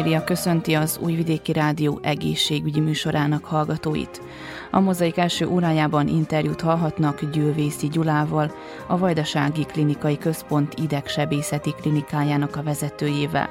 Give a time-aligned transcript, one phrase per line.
[0.00, 4.22] Emília köszönti az Újvidéki Rádió egészségügyi műsorának hallgatóit.
[4.70, 8.52] A mozaik első órájában interjút hallhatnak Győvészi Gyulával,
[8.86, 13.48] a Vajdasági Klinikai Központ idegsebészeti klinikájának a vezetőjével.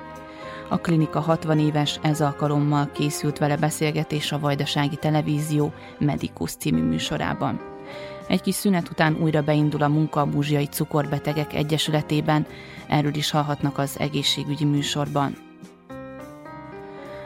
[0.69, 7.61] A klinika 60 éves, ez alkalommal készült vele beszélgetés a Vajdasági Televízió Medikus című műsorában.
[8.27, 12.45] Egy kis szünet után újra beindul a munka a Búzsiai Cukorbetegek Egyesületében,
[12.87, 15.48] erről is hallhatnak az egészségügyi műsorban.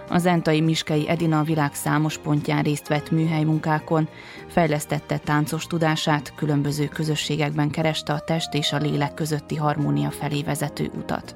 [0.09, 4.07] Az Entai Miskei Edina a világ számos pontján részt vett műhely munkákon,
[4.47, 10.91] fejlesztette táncos tudását, különböző közösségekben kereste a test és a lélek közötti harmónia felé vezető
[10.97, 11.35] utat.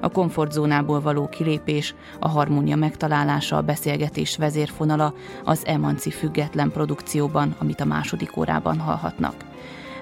[0.00, 7.80] A komfortzónából való kilépés, a harmónia megtalálása, a beszélgetés vezérfonala az Emanci független produkcióban, amit
[7.80, 9.34] a második órában hallhatnak.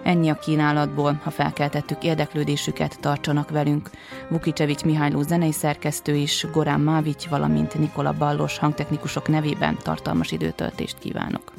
[0.04, 3.90] Ennyi a kínálatból, ha felkeltettük érdeklődésüket, tartsanak velünk.
[4.28, 11.52] Vukicsevics Mihályló zenei szerkesztő és Gorán Mávics, valamint Nikola Ballos hangtechnikusok nevében tartalmas időtöltést kívánok.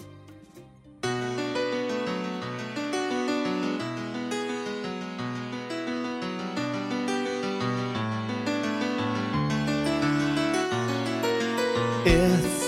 [12.05, 12.63] It's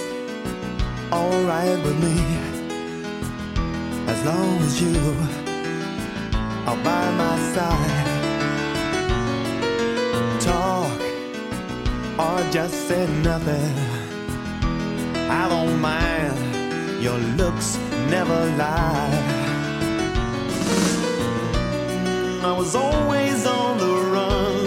[1.11, 2.37] alright with me
[4.07, 5.46] as long as you
[6.67, 8.07] are by my side.
[10.41, 10.99] Talk
[12.19, 13.73] or just say nothing.
[15.29, 16.35] I don't mind.
[17.01, 17.77] Your looks
[18.09, 19.13] never lie.
[22.43, 24.65] I was always on the run,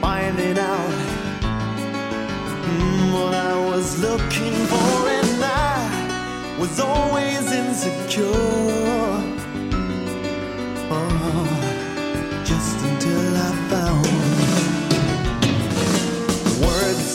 [0.00, 0.94] finding out
[2.68, 9.33] mm, what I was looking for, and I was always insecure.
[12.44, 14.06] Just until I found
[16.64, 17.06] words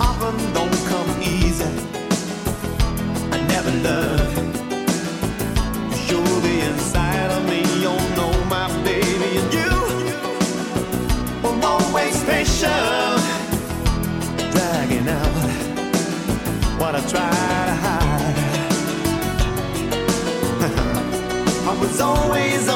[0.00, 1.72] often don't come easy.
[3.32, 4.56] I never learned
[6.46, 7.60] the inside of me.
[7.82, 9.72] You know my baby, and you
[11.64, 13.20] always patient,
[14.52, 15.34] dragging out
[16.80, 17.30] what I try
[17.70, 18.36] to hide.
[21.70, 22.68] I was always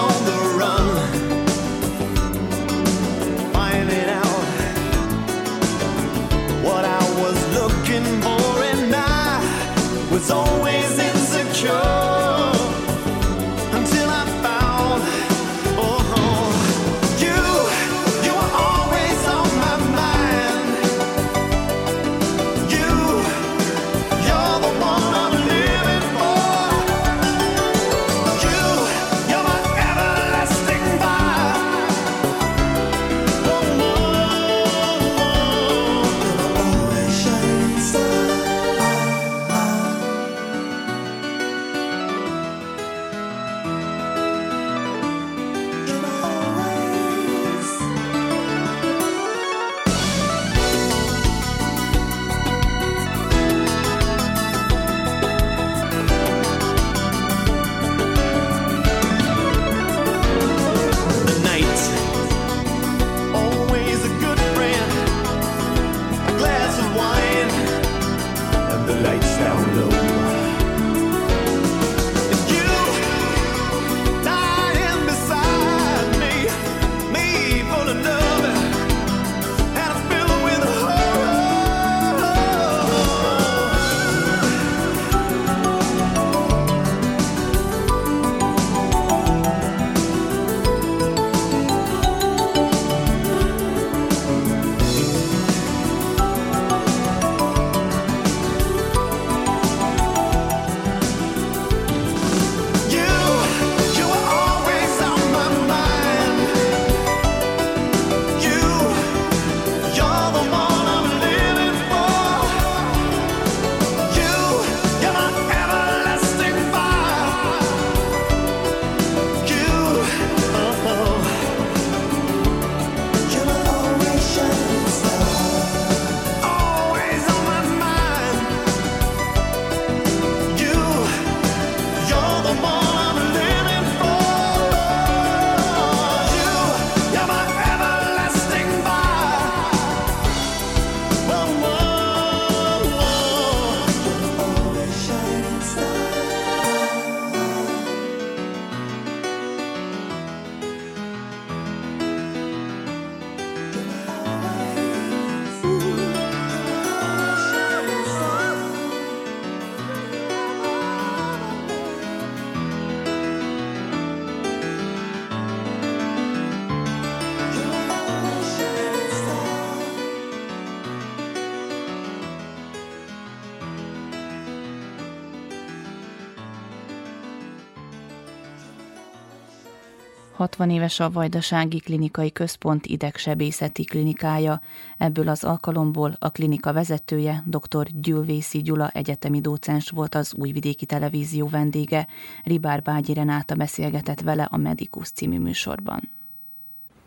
[180.41, 184.61] 60 éves a Vajdasági Klinikai Központ idegsebészeti klinikája.
[184.99, 187.87] Ebből az alkalomból a klinika vezetője, dr.
[187.93, 192.07] Gyülvészi Gyula egyetemi docens volt az Újvidéki Televízió vendége.
[192.45, 196.09] Ribár Bágyi Renáta beszélgetett vele a Medikus című műsorban.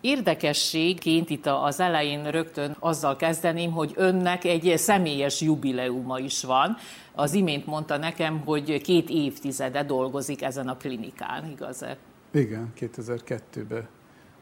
[0.01, 6.77] Érdekességként itt az elején rögtön azzal kezdeném, hogy önnek egy személyes jubileuma is van.
[7.15, 11.97] Az imént mondta nekem, hogy két évtizede dolgozik ezen a klinikán, igaz-e?
[12.35, 13.87] Igen, 2002-ben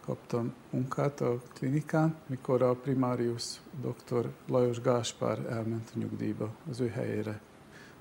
[0.05, 3.43] kaptam munkát a klinikán, mikor a primárius
[3.81, 4.29] dr.
[4.47, 7.41] Lajos Gáspár elment a nyugdíjba, az ő helyére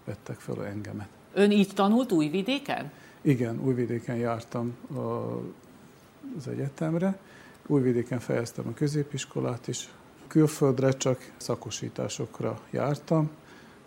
[0.05, 1.09] vettek fel engemet.
[1.33, 2.93] Ön így tanult Újvidéken?
[3.21, 4.99] Igen, Újvidéken jártam a,
[6.37, 7.19] az egyetemre,
[7.67, 9.89] Újvidéken fejeztem a középiskolát is,
[10.27, 13.31] külföldre csak szakosításokra jártam,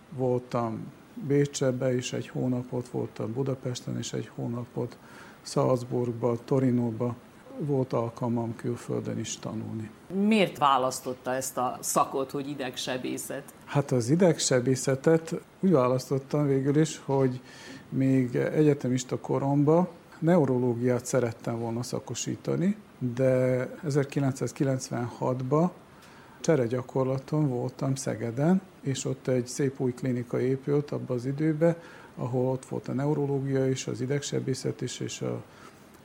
[0.09, 0.91] voltam
[1.27, 4.97] Bécsebe is egy hónapot, voltam Budapesten is egy hónapot,
[5.43, 7.15] Salzburgba, Torinóba
[7.57, 9.89] volt alkalmam külföldön is tanulni.
[10.27, 13.43] Miért választotta ezt a szakot, hogy idegsebészet?
[13.65, 17.41] Hát az idegsebészetet úgy választottam végül is, hogy
[17.89, 19.87] még egyetemista koromban
[20.19, 22.75] neurológiát szerettem volna szakosítani,
[23.15, 25.69] de 1996-ban
[26.41, 31.75] cseregyakorlaton voltam Szegeden, és ott egy szép új klinika épült abban az időben,
[32.15, 35.23] ahol ott volt a neurológia is, az idegsebészet is, és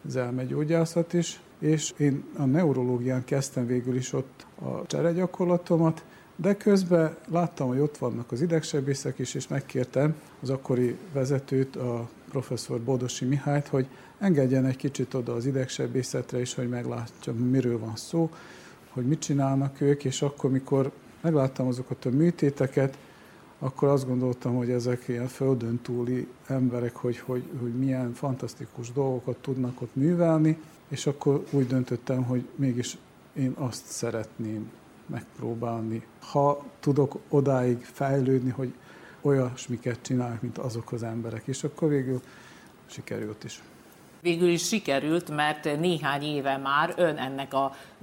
[0.07, 6.05] az elmegyógyászat is, és én a neurológián kezdtem végül is ott a cseregyakorlatomat,
[6.37, 12.09] de közben láttam, hogy ott vannak az idegsebészek is, és megkértem az akkori vezetőt, a
[12.29, 13.87] professzor Bodosi Mihályt, hogy
[14.19, 18.31] engedjen egy kicsit oda az idegsebészetre is, hogy meglátja, miről van szó,
[18.91, 20.91] hogy mit csinálnak ők, és akkor, mikor
[21.21, 22.99] megláttam azokat a műtéteket,
[23.59, 29.37] akkor azt gondoltam, hogy ezek ilyen földön túli emberek, hogy, hogy, hogy milyen fantasztikus dolgokat
[29.37, 30.59] tudnak ott művelni,
[30.89, 32.97] és akkor úgy döntöttem, hogy mégis
[33.33, 34.71] én azt szeretném
[35.07, 36.07] megpróbálni.
[36.21, 38.73] Ha tudok odáig fejlődni, hogy
[39.21, 42.21] olyasmiket csinálják, mint azok az emberek, és akkor végül
[42.87, 43.63] sikerült is.
[44.21, 47.53] Végül is sikerült, mert néhány éve már ön ennek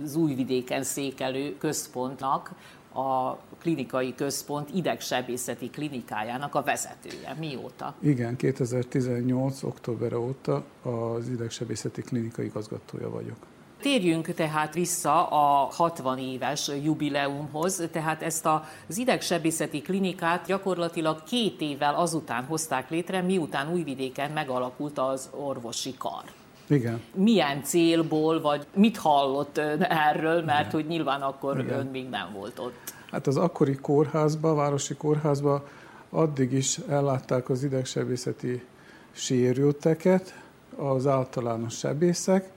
[0.03, 2.51] az újvidéken székelő központnak
[2.95, 7.35] a klinikai központ idegsebészeti klinikájának a vezetője.
[7.39, 7.95] Mióta?
[7.99, 9.63] Igen, 2018.
[9.63, 13.37] október óta az idegsebészeti klinika igazgatója vagyok.
[13.81, 21.95] Térjünk tehát vissza a 60 éves jubileumhoz, tehát ezt az idegsebészeti klinikát gyakorlatilag két évvel
[21.95, 26.23] azután hozták létre, miután Újvidéken megalakult az orvosi kar.
[26.67, 27.01] Igen.
[27.13, 30.71] Milyen célból, vagy mit hallott ön erről, mert Igen.
[30.71, 31.79] hogy nyilván akkor Igen.
[31.79, 32.93] ön még nem volt ott.
[33.11, 35.67] Hát az akkori kórházba, városi kórházba
[36.09, 38.63] addig is ellátták az idegsebészeti
[39.11, 40.43] sérülteket,
[40.75, 42.49] az általános sebészek,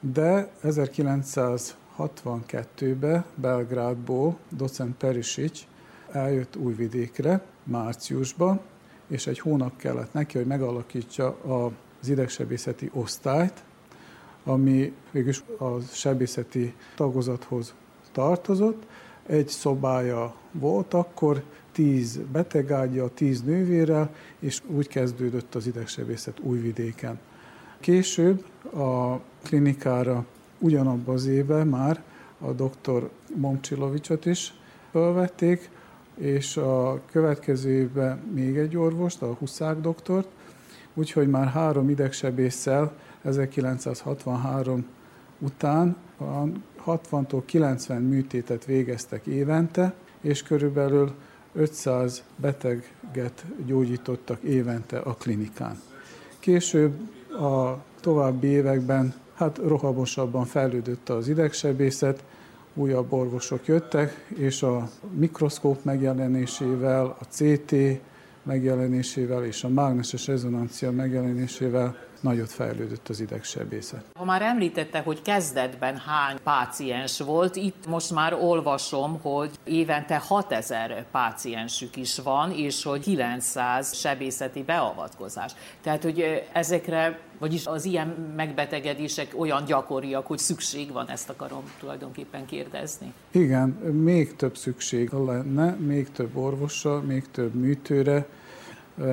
[0.00, 5.66] de 1962-ben Belgrádból docent Perisic
[6.12, 8.60] eljött Újvidékre márciusban,
[9.06, 11.36] és egy hónap kellett neki, hogy megalakítsa
[12.00, 13.64] az idegsebészeti osztályt,
[14.44, 17.74] ami végülis a sebészeti tagozathoz
[18.12, 18.86] tartozott.
[19.26, 27.18] Egy szobája volt akkor, tíz betegágya, tíz nővérrel, és úgy kezdődött az idegsebészet Újvidéken.
[27.80, 30.24] Később a klinikára
[30.58, 32.02] ugyanabban az évben már
[32.38, 33.10] a dr.
[33.34, 34.54] Momcsilovicsot is
[34.90, 35.70] felvették,
[36.16, 40.28] és a következő évben még egy orvost, a Huszák doktort,
[40.96, 44.86] úgyhogy már három idegsebésszel 1963
[45.38, 45.96] után
[46.86, 51.14] 60-tól 90 műtétet végeztek évente, és körülbelül
[51.52, 55.80] 500 beteget gyógyítottak évente a klinikán.
[56.38, 56.92] Később
[57.30, 62.24] a további években hát rohamosabban fejlődött az idegsebészet,
[62.74, 67.74] újabb orvosok jöttek, és a mikroszkóp megjelenésével, a CT
[68.46, 74.04] megjelenésével és a mágneses rezonancia megjelenésével nagyot fejlődött az idegsebészet.
[74.14, 81.04] Ha már említette, hogy kezdetben hány páciens volt, itt most már olvasom, hogy évente 6000
[81.10, 85.52] páciensük is van, és hogy 900 sebészeti beavatkozás.
[85.82, 92.46] Tehát, hogy ezekre vagyis az ilyen megbetegedések olyan gyakoriak, hogy szükség van, ezt akarom tulajdonképpen
[92.46, 93.12] kérdezni.
[93.30, 93.68] Igen,
[94.02, 98.26] még több szükség lenne, még több orvosra, még több műtőre,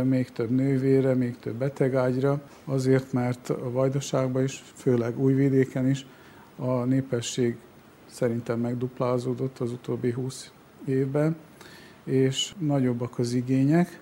[0.04, 6.06] még több nővére, még több betegágyra, azért, mert a Vajdaságban is, főleg Újvidéken is
[6.56, 7.58] a népesség
[8.06, 10.52] szerintem megduplázódott az utóbbi 20
[10.86, 11.36] évben,
[12.04, 14.00] és nagyobbak az igények.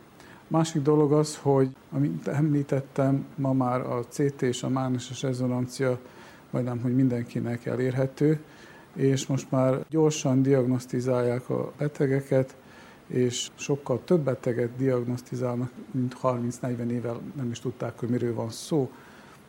[0.48, 6.00] Másik dolog az, hogy, amint említettem, ma már a CT és a mágneses rezonancia
[6.50, 8.40] majdnem, hogy mindenkinek elérhető,
[8.96, 12.56] és most már gyorsan diagnosztizálják a betegeket,
[13.12, 18.92] és sokkal több beteget diagnosztizálnak, mint 30-40 évvel nem is tudták, hogy miről van szó.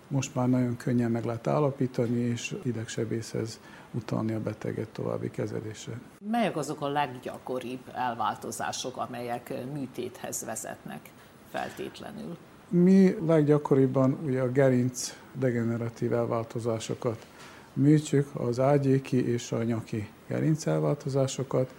[0.08, 6.00] Most már nagyon könnyen meg lehet állapítani, és idegsebészhez utalni a beteget további kezelésre.
[6.30, 11.10] Melyek azok a leggyakoribb elváltozások, amelyek műtéthez vezetnek
[11.50, 12.36] feltétlenül?
[12.68, 17.26] Mi leggyakoribban ugye a gerinc degeneratív elváltozásokat
[17.72, 21.74] műtjük, az ágyéki és a nyaki gerinc elváltozásokat,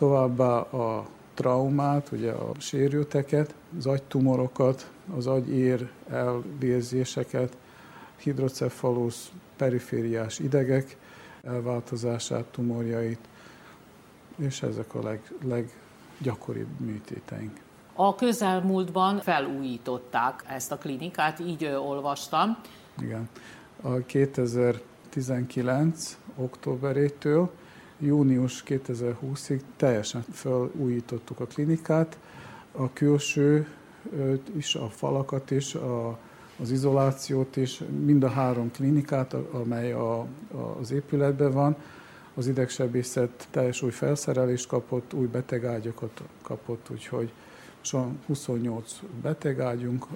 [0.00, 7.56] továbbá a traumát, ugye a sérülteket, az agytumorokat, az agyér elvérzéseket,
[8.16, 10.96] hidrocefalusz, perifériás idegek
[11.42, 13.18] elváltozását, tumorjait,
[14.36, 17.60] és ezek a leg, leggyakoribb műtéteink.
[17.94, 22.56] A közelmúltban felújították ezt a klinikát, így olvastam.
[23.00, 23.28] Igen.
[23.80, 26.18] A 2019.
[26.36, 27.50] októberétől
[28.00, 32.18] június 2020-ig teljesen felújítottuk a klinikát,
[32.72, 33.66] a külső
[34.56, 36.18] is, a falakat is, a,
[36.60, 40.26] az izolációt is, mind a három klinikát, amely a, a,
[40.80, 41.76] az épületben van.
[42.34, 47.32] Az idegsebészet teljes új felszerelést kapott, új betegágyakat kapott, úgyhogy
[48.26, 50.06] 28 betegágyunk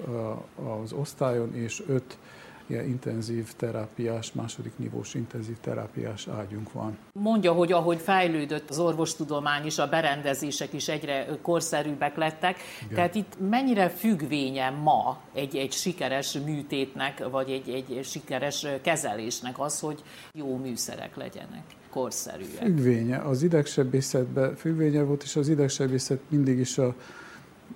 [0.82, 2.18] az osztályon, és 5
[2.66, 6.98] ilyen intenzív terápiás, második nívós intenzív terápiás ágyunk van.
[7.12, 12.58] Mondja, hogy ahogy fejlődött az orvostudomány is, a berendezések is egyre korszerűbbek lettek.
[12.82, 12.94] Igen.
[12.94, 19.80] Tehát itt mennyire függvénye ma egy, egy sikeres műtétnek, vagy egy, egy sikeres kezelésnek az,
[19.80, 20.02] hogy
[20.32, 21.64] jó műszerek legyenek?
[21.90, 22.62] korszerűek.
[22.62, 23.18] Függvénye.
[23.18, 26.94] Az idegsebészetben függvénye volt, és az idegsebészet mindig is a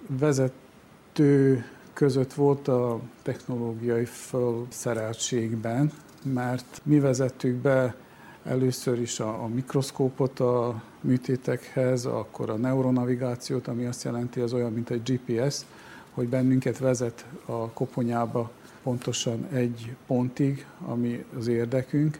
[0.07, 1.65] vezető
[1.99, 7.95] között volt a technológiai felszereltségben, mert mi vezettük be
[8.45, 14.73] először is a, a mikroszkópot a műtétekhez, akkor a neuronavigációt, ami azt jelenti, az olyan,
[14.73, 15.61] mint egy GPS,
[16.15, 18.51] hogy bennünket vezet a koponyába
[18.83, 22.19] pontosan egy pontig, ami az érdekünk.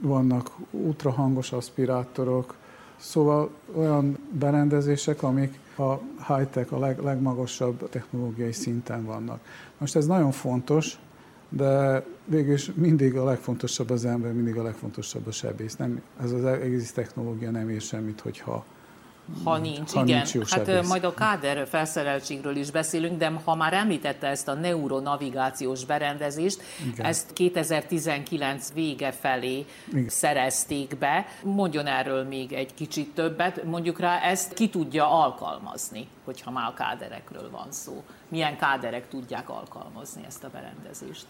[0.00, 2.54] Vannak ultrahangos aspirátorok,
[2.96, 5.94] szóval olyan berendezések, amik a
[6.34, 9.40] high-tech, a leg, legmagasabb technológiai szinten vannak.
[9.78, 10.98] Most ez nagyon fontos,
[11.48, 15.76] de végülis mindig a legfontosabb az ember, mindig a legfontosabb a sebész.
[15.76, 18.64] Nem, ez az egész technológia nem ér semmit, hogyha
[19.44, 20.26] ha nincs, ha igen.
[20.32, 25.84] Nincs hát majd a káder felszereltségről is beszélünk, de ha már említette ezt a neuronavigációs
[25.84, 27.06] berendezést, igen.
[27.06, 30.08] ezt 2019 vége felé igen.
[30.08, 31.26] szerezték be.
[31.42, 33.64] Mondjon erről még egy kicsit többet.
[33.64, 38.04] Mondjuk rá, ezt ki tudja alkalmazni, hogyha már a káderekről van szó.
[38.28, 41.26] Milyen káderek tudják alkalmazni ezt a berendezést?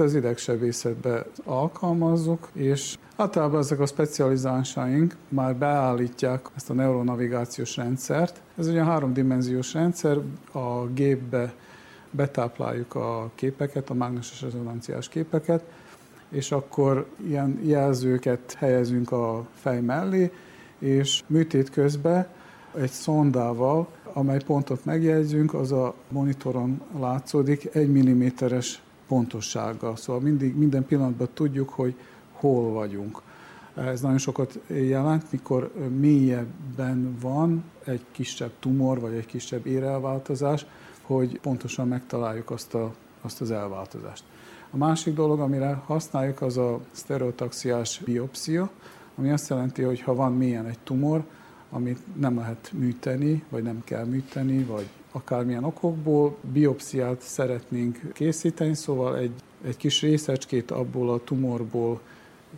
[0.00, 8.42] Az idegsebészetbe alkalmazzuk, és általában ezek a specializánsaink már beállítják ezt a neuronavigációs rendszert.
[8.58, 10.18] Ez egy háromdimenziós rendszer,
[10.52, 11.54] a gépbe
[12.10, 15.64] betápláljuk a képeket, a mágneses rezonanciás képeket,
[16.28, 20.32] és akkor ilyen jelzőket helyezünk a fej mellé,
[20.78, 22.26] és műtét közben
[22.74, 29.96] egy szondával, amely pontot megjegyzünk, az a monitoron látszódik, egy milliméteres pontossággal.
[29.96, 31.94] Szóval mindig, minden pillanatban tudjuk, hogy
[32.32, 33.22] hol vagyunk.
[33.74, 40.66] Ez nagyon sokat jelent, mikor mélyebben van egy kisebb tumor, vagy egy kisebb érelváltozás,
[41.02, 44.24] hogy pontosan megtaláljuk azt, a, azt az elváltozást.
[44.70, 48.70] A másik dolog, amire használjuk, az a sztereotaxiás biopszia,
[49.16, 51.24] ami azt jelenti, hogy ha van mélyen egy tumor,
[51.70, 59.16] amit nem lehet műteni, vagy nem kell műteni, vagy akármilyen okokból biopsziát szeretnénk készíteni, szóval
[59.18, 59.32] egy,
[59.64, 62.00] egy kis részecskét abból a tumorból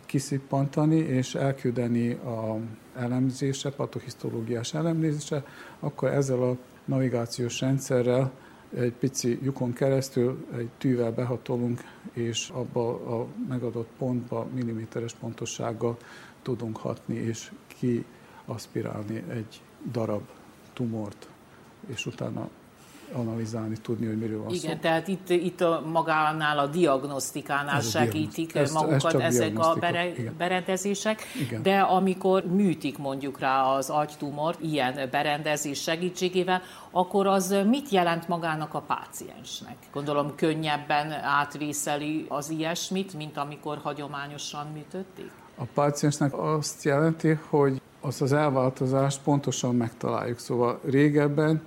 [0.05, 2.57] kiszippantani és elküldeni a
[2.95, 5.43] elemzésre, patohisztológiás elemzésre,
[5.79, 8.31] akkor ezzel a navigációs rendszerrel
[8.77, 11.81] egy pici lyukon keresztül egy tűvel behatolunk,
[12.13, 15.97] és abba a megadott pontba milliméteres pontossággal
[16.41, 20.23] tudunk hatni és kiaspirálni egy darab
[20.73, 21.27] tumort
[21.87, 22.49] és utána
[23.13, 24.77] analizálni, tudni, hogy miről van Igen, szó.
[24.81, 30.11] tehát itt, itt a magánál, a diagnosztikánál ez segítik a magukat ez ezek a bere,
[30.37, 31.63] berendezések, Igen.
[31.63, 36.61] de amikor műtik mondjuk rá az agytumort ilyen berendezés segítségével,
[36.91, 39.75] akkor az mit jelent magának a páciensnek?
[39.93, 45.31] Gondolom könnyebben átvészeli az ilyesmit, mint amikor hagyományosan műtötték?
[45.57, 50.39] A páciensnek azt jelenti, hogy azt az elváltozást pontosan megtaláljuk.
[50.39, 51.61] Szóval régebben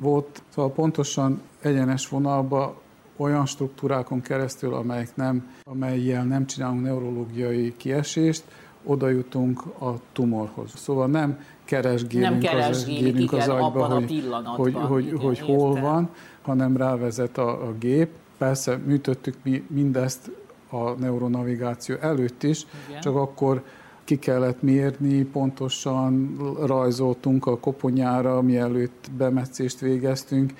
[0.00, 2.80] volt, szóval pontosan egyenes vonalba
[3.16, 8.44] olyan struktúrákon keresztül, amelyek nem, amelyel nem csinálunk neurológiai kiesést,
[8.84, 10.72] oda jutunk a tumorhoz.
[10.74, 14.24] Szóval nem keresgélünk, nem keresgélünk az, az agyba, hogy,
[14.56, 15.82] hogy, hogy, igen, hogy hol értem.
[15.82, 16.08] van,
[16.42, 18.08] hanem rávezet a, a gép.
[18.38, 20.30] Persze műtöttük mi mindezt
[20.70, 23.00] a neuronavigáció előtt is, igen.
[23.00, 23.62] csak akkor
[24.08, 26.36] ki kellett mérni, pontosan
[26.66, 30.52] rajzoltunk a koponyára, mielőtt bemetszést végeztünk,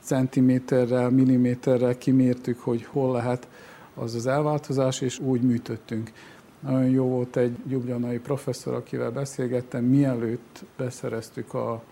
[0.00, 3.48] centiméterrel, milliméterrel kimértük, hogy hol lehet
[3.94, 6.12] az az elváltozás, és úgy műtöttünk.
[6.60, 11.82] Nagyon jó volt egy gyubjanai professzor, akivel beszélgettem, mielőtt beszereztük a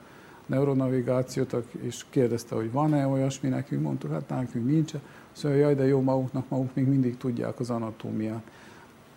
[0.46, 4.92] neuronavigációt, és kérdezte, hogy van-e olyasmi, nekünk mondtuk, hát nekünk nincs.
[5.32, 8.42] Szóval, jaj, de jó, maguknak maguk még mindig tudják az anatómiát.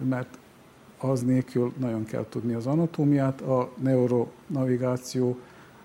[0.10, 0.38] Mert
[1.04, 5.38] az nélkül nagyon kell tudni az anatómiát, a neuronavigáció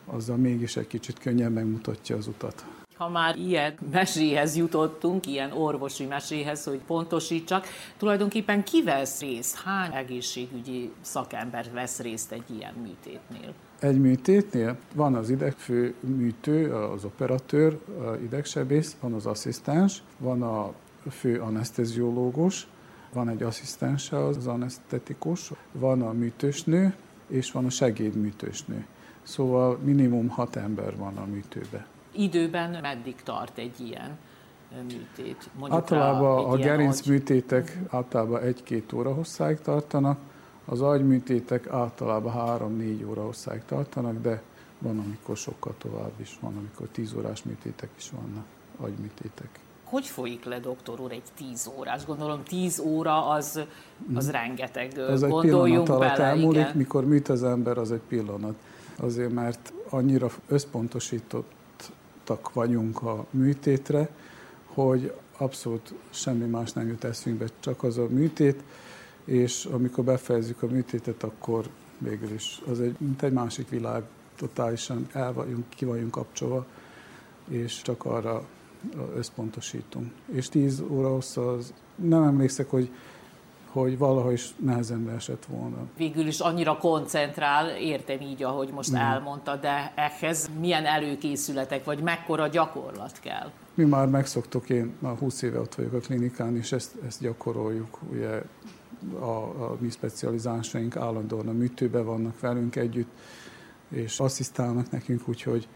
[0.07, 2.65] azzal mégis egy kicsit könnyebb megmutatja az utat.
[2.95, 9.57] Ha már ilyen meséhez jutottunk, ilyen orvosi meséhez, hogy pontosítsak, tulajdonképpen ki vesz részt?
[9.57, 13.55] Hány egészségügyi szakember vesz részt egy ilyen műtétnél?
[13.81, 20.73] Egy műtétnél van az idegfő műtő, az operatőr, a idegsebész, van az asszisztens, van a
[21.11, 22.67] fő anesteziológus,
[23.13, 26.95] van egy asszisztense az anesztetikus, van a műtősnő,
[27.27, 28.87] és van a segédműtősnő.
[29.23, 31.87] Szóval minimum hat ember van a műtőbe.
[32.13, 34.19] Időben meddig tart egy ilyen
[34.83, 35.51] műtét?
[35.59, 37.07] Mondjuk általában a, a gerinc agy...
[37.07, 40.19] műtétek általában egy-két óra hosszáig tartanak,
[40.65, 42.33] az agyműtétek általában
[42.79, 44.43] 3-4 óra hosszáig tartanak, de
[44.79, 48.45] van, amikor sokkal tovább is van, amikor 10 órás műtétek is vannak,
[48.77, 49.49] agyműtétek.
[49.89, 52.05] Hogy folyik le, doktor úr, egy 10 órás?
[52.05, 53.61] Gondolom 10 óra az,
[54.15, 54.33] az hmm.
[54.33, 54.99] rengeteg.
[54.99, 56.77] Ez egy pillanat alatt bele, elmúlik, igen.
[56.77, 58.55] mikor műt az ember, az egy pillanat.
[58.97, 64.09] Azért, mert annyira összpontosítottak vagyunk a műtétre,
[64.65, 68.63] hogy abszolút semmi más nem jut eszünkbe, csak az a műtét,
[69.25, 74.03] és amikor befejezzük a műtétet, akkor végül is az egy, mint egy másik világ,
[74.37, 76.67] totálisan el vagyunk, ki vagyunk kapcsolva,
[77.49, 78.45] és csak arra
[79.17, 80.13] összpontosítunk.
[80.33, 82.91] És 10 óra hossza az, nem emlékszek, hogy
[83.73, 85.77] hogy valaha is nehezembe esett volna.
[85.97, 89.01] Végül is annyira koncentrál, értem így, ahogy most Igen.
[89.01, 93.51] elmondta, de ehhez milyen előkészületek, vagy mekkora gyakorlat kell?
[93.75, 97.99] Mi már megszoktuk, én már 20 éve ott vagyok a klinikán, és ezt, ezt gyakoroljuk.
[98.11, 98.43] Ugye
[99.19, 103.11] a, a mi specializánsaink állandóan a műtőben vannak velünk együtt,
[103.89, 105.69] és asszisztálnak nekünk, úgyhogy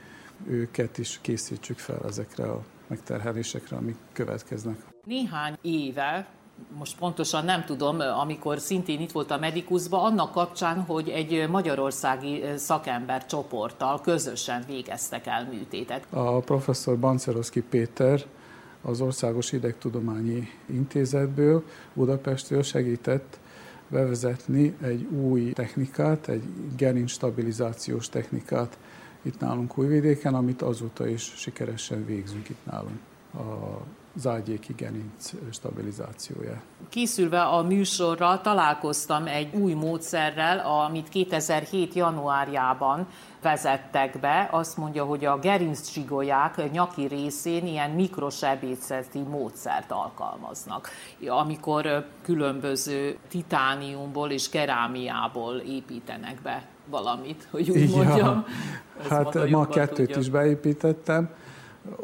[0.46, 4.76] őket is készítsük fel ezekre a megterhelésekre, amik következnek.
[5.04, 6.26] Néhány éve
[6.78, 12.42] most pontosan nem tudom, amikor szintén itt volt a Medikuszban, annak kapcsán, hogy egy magyarországi
[12.56, 16.06] szakember csoporttal közösen végeztek el műtétet.
[16.10, 18.22] A professzor Banceroszki Péter
[18.82, 23.38] az Országos Idegtudományi Intézetből Budapestről segített
[23.88, 26.44] bevezetni egy új technikát, egy
[26.76, 28.78] gerinstabilizációs technikát
[29.22, 33.00] itt nálunk Újvidéken, amit azóta is sikeresen végzünk itt nálunk.
[33.34, 33.80] A
[34.14, 36.62] zágyéki gerinc stabilizációja.
[36.88, 41.94] Készülve a műsorra találkoztam egy új módszerrel, amit 2007.
[41.94, 43.06] januárjában
[43.42, 44.48] vezettek be.
[44.50, 50.88] Azt mondja, hogy a gerincsigolyák nyaki részén ilyen mikrosebészeti módszert alkalmaznak,
[51.26, 58.44] amikor különböző titániumból és kerámiából építenek be valamit, hogy úgy ja, mondjam.
[59.08, 60.20] Hát ma kettőt tudja.
[60.20, 61.30] is beépítettem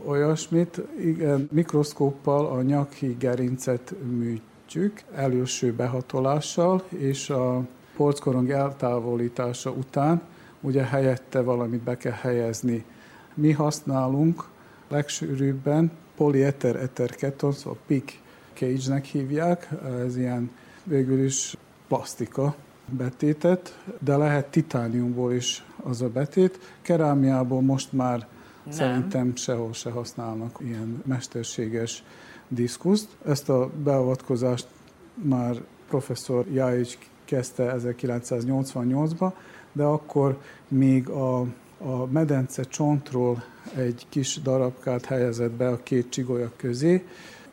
[0.06, 0.82] olyasmit.
[1.00, 7.62] Igen, mikroszkóppal a nyaki gerincet műtjük előső behatolással, és a
[7.96, 10.22] polckorong eltávolítása után
[10.60, 12.84] ugye helyette valamit be kell helyezni.
[13.34, 14.44] Mi használunk
[14.88, 18.12] legsűrűbben polieter eterketon, szóval PIC
[18.52, 19.68] cage-nek hívják,
[20.06, 20.50] ez ilyen
[20.84, 21.56] végül is
[21.88, 22.54] plastika
[22.90, 26.58] betétet, de lehet titániumból is az a betét.
[26.82, 28.76] Kerámiából most már nem.
[28.76, 32.04] Szerintem sehol se használnak ilyen mesterséges
[32.48, 33.08] diszkuszt.
[33.26, 34.66] Ezt a beavatkozást
[35.14, 35.56] már
[35.88, 39.32] professzor Jáics kezdte 1988-ban,
[39.72, 41.40] de akkor még a,
[41.78, 43.42] a medence csontról
[43.74, 47.06] egy kis darabkát helyezett be a két csigolyak közé.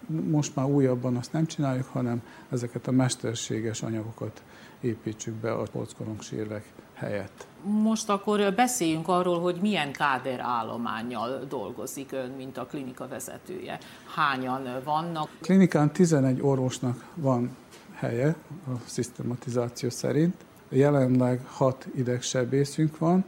[0.07, 4.41] Most már újabban azt nem csináljuk, hanem ezeket a mesterséges anyagokat
[4.85, 7.47] építsük be a polckorong sírvek helyett.
[7.63, 13.77] Most akkor beszéljünk arról, hogy milyen káder állományjal dolgozik ön, mint a klinika vezetője.
[14.15, 15.29] Hányan vannak?
[15.41, 17.55] Klinikán 11 orvosnak van
[17.93, 18.35] helye
[18.67, 20.35] a szisztematizáció szerint.
[20.69, 23.25] Jelenleg 6 idegsebészünk van,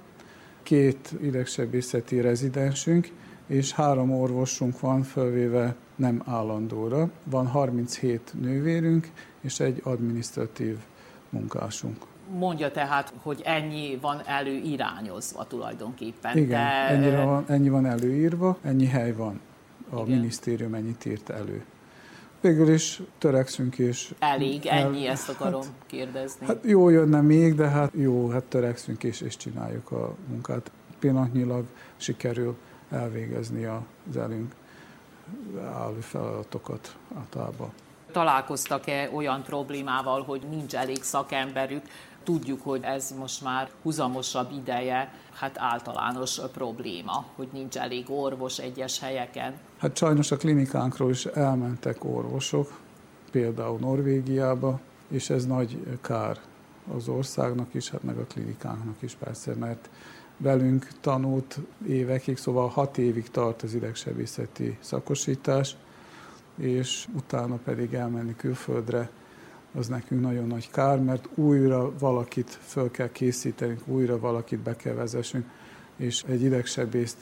[0.63, 3.11] két idegsebészeti rezidensünk,
[3.47, 7.09] és három orvosunk van fölvéve nem állandóra.
[7.23, 10.77] Van 37 nővérünk és egy administratív
[11.29, 11.97] munkásunk.
[12.37, 16.37] Mondja tehát, hogy ennyi van előirányozva tulajdonképpen.
[16.37, 17.07] Igen, de...
[17.07, 19.39] ennyi, van, ennyi van előírva, ennyi hely van.
[19.89, 20.17] A Igen.
[20.17, 21.65] minisztérium ennyit írt elő.
[22.41, 24.13] Végül is törekszünk és...
[24.19, 26.45] Elég, ennyi, el, ezt akarom hát, kérdezni.
[26.45, 30.71] Hát jó jönne még, de hát jó, hát törekszünk és, és csináljuk a munkát.
[30.99, 31.65] Pillanatnyilag
[31.97, 32.57] sikerül
[32.89, 34.55] elvégezni az elünk
[35.63, 37.71] álló feladatokat általában.
[38.11, 41.81] Találkoztak-e olyan problémával, hogy nincs elég szakemberük?
[42.23, 48.99] Tudjuk, hogy ez most már huzamosabb ideje, hát általános probléma, hogy nincs elég orvos egyes
[48.99, 49.53] helyeken.
[49.77, 52.79] Hát sajnos a klinikánkról is elmentek orvosok,
[53.31, 56.37] például Norvégiába, és ez nagy kár
[56.95, 59.89] az országnak is, hát meg a klinikánknak is persze, mert
[60.37, 65.75] velünk tanult évekig, szóval hat évig tart az idegsebészeti szakosítás,
[66.57, 69.09] és utána pedig elmenni külföldre,
[69.73, 74.93] az nekünk nagyon nagy kár, mert újra valakit föl kell készítenünk, újra valakit be kell
[74.93, 75.45] vezessünk,
[75.95, 77.17] és egy idegsebészt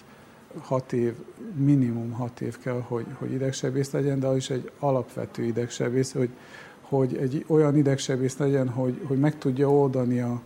[0.62, 1.14] hat év,
[1.56, 6.30] minimum hat év kell, hogy, hogy idegsebész legyen, de az is egy alapvető idegsebész, hogy,
[6.82, 10.42] hogy egy olyan idegsebész legyen, hogy, hogy meg tudja oldani a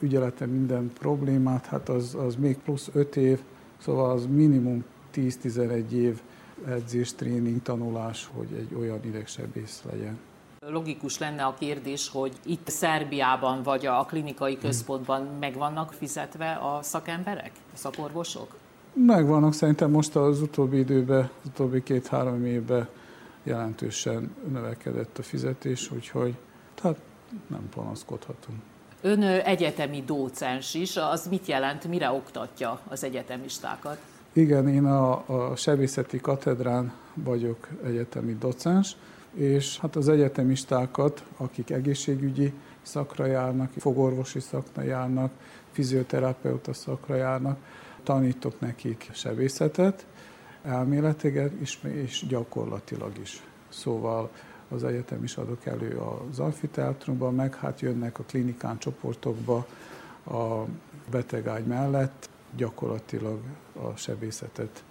[0.00, 3.38] ügyelete minden problémát, hát az, az még plusz öt év,
[3.78, 6.20] szóval az minimum 10-11 év
[6.66, 10.18] edzés, tréning, tanulás, hogy egy olyan idegsebész legyen.
[10.60, 14.62] Logikus lenne a kérdés, hogy itt Szerbiában vagy a klinikai hmm.
[14.62, 18.56] központban meg vannak fizetve a szakemberek, a szakorvosok?
[18.92, 22.88] Megvannak, szerintem most az utóbbi időben, az utóbbi két-három évben
[23.42, 26.34] jelentősen növekedett a fizetés, úgyhogy
[26.74, 26.96] tehát
[27.46, 28.58] nem panaszkodhatunk.
[29.00, 33.98] Ön egyetemi docens is, az mit jelent, mire oktatja az egyetemistákat?
[34.38, 38.96] Igen, én a, a sebészeti katedrán vagyok egyetemi docens,
[39.34, 45.32] és hát az egyetemistákat, akik egészségügyi szakra járnak, fogorvosi szakra járnak,
[45.70, 47.58] fizioterapeuta szakra járnak,
[48.02, 50.06] tanítok nekik sebészetet,
[50.62, 53.42] elméletileg is, és gyakorlatilag is.
[53.68, 54.30] Szóval
[54.68, 59.66] az egyetem is adok elő az amfiteátrumban, meg hát jönnek a klinikán csoportokba
[60.24, 60.64] a
[61.10, 63.40] betegágy mellett, gyakorlatilag
[63.72, 64.84] a sebészetet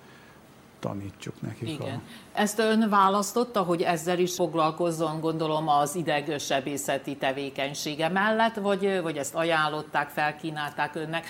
[0.80, 1.70] tanítjuk nekik.
[1.70, 1.96] Igen.
[1.96, 2.02] A...
[2.34, 9.36] Ezt ön választotta, hogy ezzel is foglalkozzon, gondolom, az idegsebészeti tevékenysége mellett, vagy, vagy ezt
[9.36, 11.26] ajánlották, felkínálták önnek?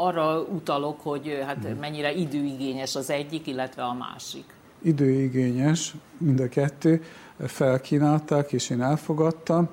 [0.00, 1.78] Arra utalok, hogy hát hmm.
[1.78, 4.44] mennyire időigényes az egyik, illetve a másik.
[4.82, 7.04] Időigényes mind a kettő,
[7.46, 9.68] felkínálták, és én elfogadtam.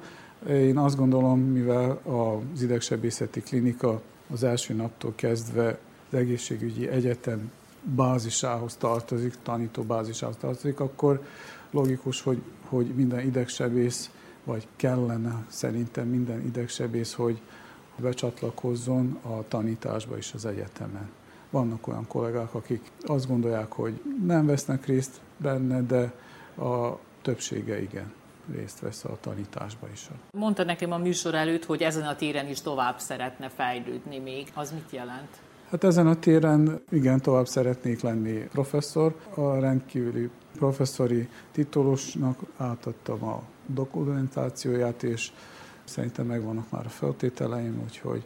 [0.49, 2.01] Én azt gondolom, mivel
[2.53, 4.01] az idegsebészeti klinika
[4.33, 5.79] az első naptól kezdve
[6.12, 7.52] az egészségügyi egyetem
[7.84, 11.21] bázisához tartozik, tanító bázisához tartozik, akkor
[11.71, 14.12] logikus, hogy, hogy minden idegsebész,
[14.43, 17.41] vagy kellene szerintem minden idegsebész, hogy
[17.95, 21.10] becsatlakozzon a tanításba is az egyetemen.
[21.50, 26.13] Vannak olyan kollégák, akik azt gondolják, hogy nem vesznek részt benne, de
[26.65, 28.13] a többsége igen
[28.56, 30.10] részt vesz a tanításba is.
[30.32, 34.52] Mondta nekem a műsor előtt, hogy ezen a téren is tovább szeretne fejlődni még.
[34.54, 35.39] Az mit jelent?
[35.71, 39.15] Hát ezen a téren igen, tovább szeretnék lenni professzor.
[39.36, 45.31] A rendkívüli professzori titulusnak átadtam a dokumentációját, és
[45.84, 48.23] szerintem megvannak már a feltételeim, úgyhogy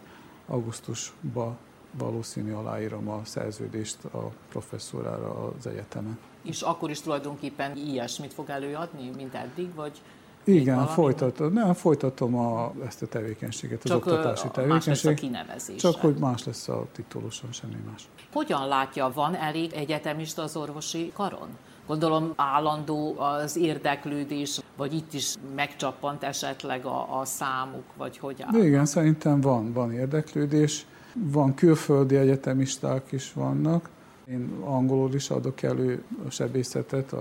[0.47, 1.57] augusztusban
[1.97, 6.17] valószínű aláírom a szerződést a professzorára az egyetemen.
[6.43, 10.01] És akkor is tulajdonképpen ilyesmit fog előadni, mint eddig, vagy
[10.45, 14.85] igen, folytatom, nem, folytatom a, ezt a tevékenységet, az Csak oktatási tevékenységet.
[14.85, 15.81] Más lesz a kinevezés.
[15.81, 18.09] Csak hogy más lesz a titulusom, semmi más.
[18.33, 21.47] Hogyan látja, van elég egyetemista az orvosi karon?
[21.87, 28.61] Gondolom állandó az érdeklődés, vagy itt is megcsappant esetleg a, a számuk, vagy hogy áll?
[28.61, 30.85] Igen, szerintem van, van érdeklődés.
[31.13, 33.89] Van külföldi egyetemisták is vannak,
[34.29, 37.13] én angolul is adok elő a sebészetet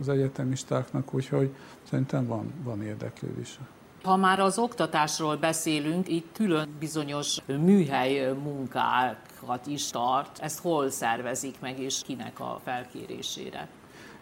[0.00, 1.50] az egyetemistáknak, úgyhogy
[1.82, 3.58] szerintem van, van érdeklődés.
[4.02, 10.38] Ha már az oktatásról beszélünk, itt külön bizonyos műhely munkákat is tart.
[10.38, 13.68] Ezt hol szervezik meg, és kinek a felkérésére?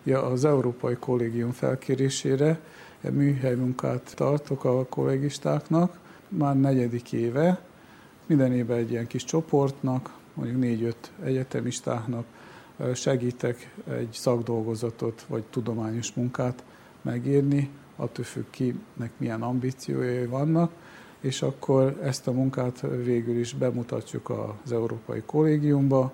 [0.03, 2.61] Ja, az Európai Kollégium felkérésére
[3.11, 7.61] műhely munkát tartok a kollégistáknak, már negyedik éve.
[8.27, 12.25] Minden évben egy ilyen kis csoportnak, mondjuk négy-öt egyetemistáknak
[12.95, 16.65] segítek egy szakdolgozatot vagy tudományos munkát
[17.03, 20.73] megírni, attól függ kinek milyen ambíciói vannak,
[21.21, 24.31] és akkor ezt a munkát végül is bemutatjuk
[24.65, 26.13] az Európai Kollégiumba,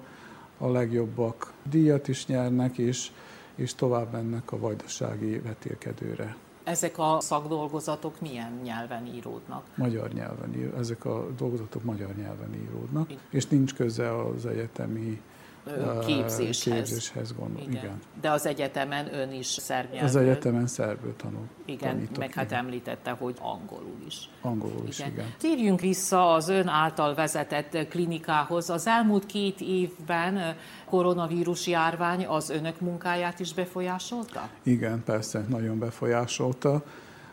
[0.59, 3.11] a legjobbak díjat is nyernek, és,
[3.55, 6.37] és tovább mennek a vajdasági vetélkedőre.
[6.69, 9.65] Ezek a szakdolgozatok milyen nyelven íródnak?
[9.75, 15.21] Magyar nyelven ezek a dolgozatok magyar nyelven íródnak, és nincs köze az egyetemi
[16.07, 16.75] képzéshez.
[16.75, 17.63] képzéshez gondol.
[17.63, 17.73] Igen.
[17.73, 18.01] Igen.
[18.21, 20.07] De az egyetemen ön is szerb nyelvű.
[20.07, 21.47] Az egyetemen szerből tanul.
[21.67, 22.59] Igen, tanítok, meg hát igen.
[22.59, 24.31] említette, hogy angolul is.
[24.41, 25.11] Angolul is, igen.
[25.11, 25.35] igen.
[25.39, 28.71] Térjünk vissza az ön által vezetett klinikához.
[28.71, 34.49] Az elmúlt két évben koronavírus járvány az önök munkáját is befolyásolta?
[34.63, 36.83] Igen, persze, nagyon befolyásolta,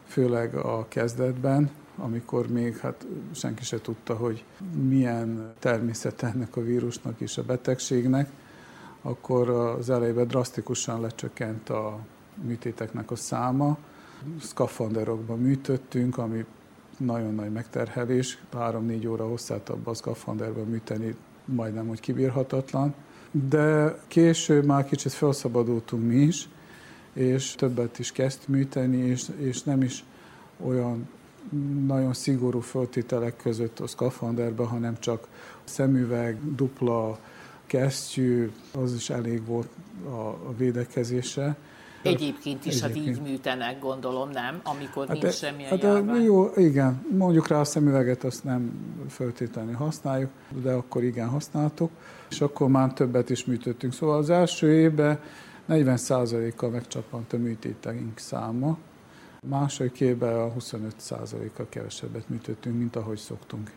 [0.07, 4.43] főleg a kezdetben, amikor még hát senki se tudta, hogy
[4.87, 8.29] milyen természet ennek a vírusnak és a betegségnek,
[9.01, 11.99] akkor az elejében drasztikusan lecsökkent a
[12.43, 13.77] műtéteknek a száma.
[14.41, 16.45] Szkafanderokban műtöttünk, ami
[16.97, 22.93] nagyon nagy megterhelés, 3-4 óra hosszát abban a szkafanderben műteni majdnem, hogy kibírhatatlan.
[23.31, 26.49] De később már kicsit felszabadultunk mi is,
[27.13, 30.03] és többet is kezd műteni, és, és nem is
[30.65, 31.09] olyan
[31.85, 35.27] nagyon szigorú föltételek között a szkafanderben, hanem csak
[35.63, 37.19] szemüveg, dupla
[37.65, 39.69] kesztyű, az is elég volt
[40.05, 41.55] a, védekezésre.
[42.01, 43.05] Egyébként is, Egyébként.
[43.05, 44.59] hát így műtenek, gondolom, nem?
[44.63, 46.23] Amikor hát nincs e, semmilyen hát járvány.
[46.23, 48.71] Jó, igen, mondjuk rá a szemüveget, azt nem
[49.09, 50.29] föltétlenül használjuk,
[50.61, 51.91] de akkor igen használtuk,
[52.29, 53.93] és akkor már többet is műtöttünk.
[53.93, 55.19] Szóval az első évben
[55.69, 58.77] 40%-kal megcsapant a műtéteink száma,
[59.47, 63.71] Második évben a 25%-kal kevesebbet műtöttünk, mint ahogy szoktunk.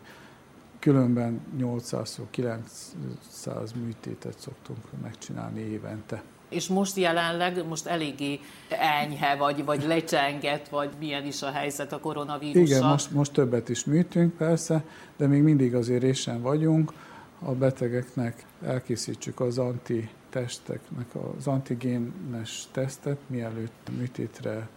[0.79, 6.23] Különben 800-900 műtétet szoktunk megcsinálni évente.
[6.49, 11.99] És most jelenleg most eléggé enyhe, vagy, vagy lecsenget, vagy milyen is a helyzet a
[11.99, 12.63] koronavírussal?
[12.63, 14.83] Igen, most, most többet is műtünk persze,
[15.17, 16.93] de még mindig azért résen vagyunk.
[17.39, 24.67] A betegeknek elkészítsük az antitesteknek az antigénes tesztet, mielőtt műtétre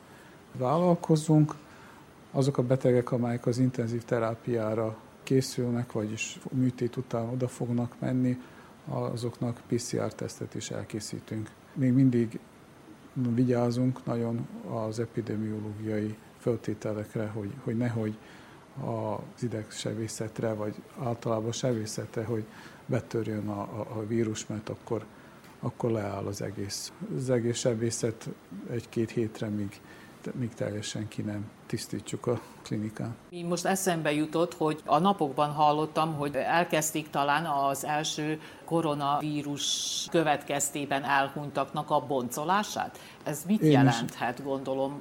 [0.59, 1.55] vállalkozzunk.
[2.31, 8.39] Azok a betegek, amelyek az intenzív terápiára készülnek, vagyis műtét után oda fognak menni,
[8.89, 11.51] azoknak PCR-tesztet is elkészítünk.
[11.75, 12.39] Még mindig
[13.13, 14.49] vigyázunk nagyon
[14.87, 18.19] az epidemiológiai föltételekre, hogy, hogy nehogy
[18.81, 22.45] az idegsebészetre, vagy általában sebészetre, hogy
[22.87, 25.05] betörjön a, a, a vírus, mert akkor,
[25.61, 26.93] akkor leáll az egész.
[27.17, 28.29] Az egész sebészet
[28.71, 29.81] egy-két hétre, míg
[30.35, 33.15] míg teljesen ki nem tisztítsuk a klinikán.
[33.31, 41.05] Mi most eszembe jutott, hogy a napokban hallottam, hogy elkezdték talán az első koronavírus következtében
[41.05, 42.99] elhunytaknak a boncolását.
[43.25, 44.45] Ez mit Én jelenthet, is.
[44.45, 45.01] gondolom,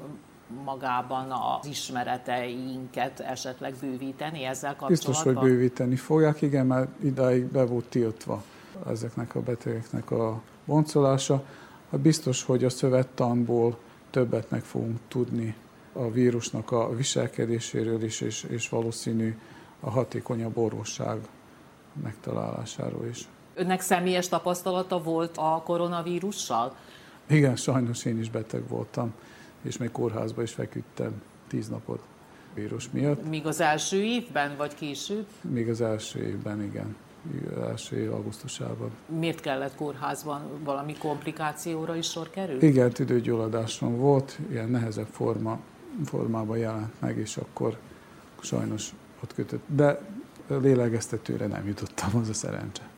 [0.65, 5.11] magában az ismereteinket esetleg bővíteni ezzel kapcsolatban?
[5.11, 8.43] Biztos, hogy bővíteni fogják, igen, mert idáig be volt tiltva
[8.87, 11.43] ezeknek a betegeknek a boncolása.
[11.89, 13.77] Biztos, hogy a szövettanból
[14.11, 15.55] többet meg fogunk tudni
[15.93, 19.37] a vírusnak a viselkedéséről is, és, és valószínű
[19.79, 21.19] a hatékonyabb orvosság
[22.03, 23.27] megtalálásáról is.
[23.53, 26.75] Önnek személyes tapasztalata volt a koronavírussal?
[27.27, 29.13] Igen, sajnos én is beteg voltam,
[29.61, 32.03] és még kórházba is feküdtem tíz napot
[32.53, 33.29] vírus miatt.
[33.29, 35.25] Míg az első évben, vagy később?
[35.41, 36.95] Még az első évben, igen
[37.61, 38.91] első augusztusában.
[39.19, 40.41] Miért kellett kórházban?
[40.63, 42.61] Valami komplikációra is sor került?
[42.61, 45.59] Igen, tüdőgyulladásom volt, ilyen nehezebb forma,
[46.05, 47.77] formában jelent meg, és akkor
[48.41, 49.63] sajnos ott kötött.
[49.67, 50.01] De
[50.47, 52.89] lélegeztetőre nem jutottam, az a szerencse.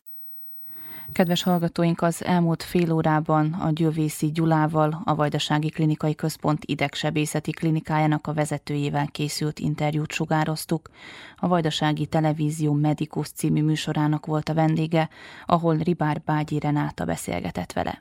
[1.12, 8.26] Kedves hallgatóink, az elmúlt fél órában a Győvészi Gyulával, a Vajdasági Klinikai Központ idegsebészeti klinikájának
[8.26, 10.90] a vezetőjével készült interjút sugároztuk.
[11.36, 15.08] A Vajdasági Televízió Medikus című műsorának volt a vendége,
[15.46, 17.98] ahol Ribár Bágyi Renáta beszélgetett vele.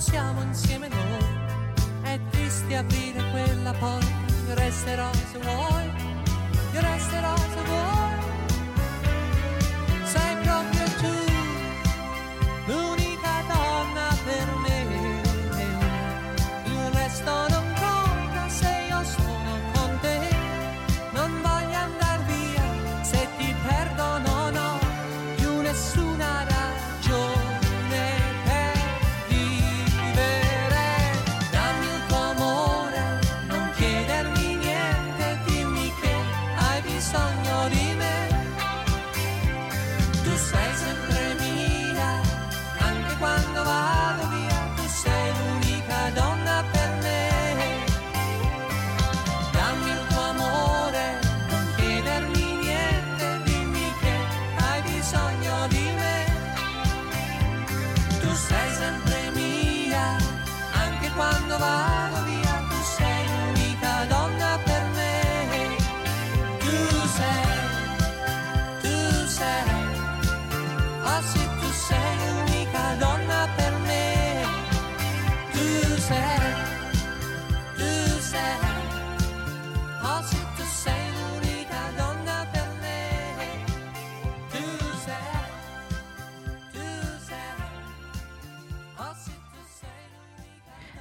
[0.00, 1.38] Siamo insieme noi.
[2.02, 5.90] È triste aprire quella porta, resterò se vuoi,
[6.72, 7.34] io resterò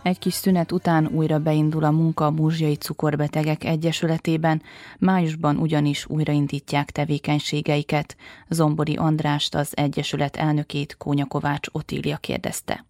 [0.10, 4.62] Egy kis szünet után újra beindul a munka a Múzsiai Cukorbetegek Egyesületében,
[5.00, 8.16] májusban ugyanis újraindítják tevékenységeiket.
[8.48, 12.89] Zombori Andrást, az Egyesület elnökét Kónya Kovács Otília kérdezte.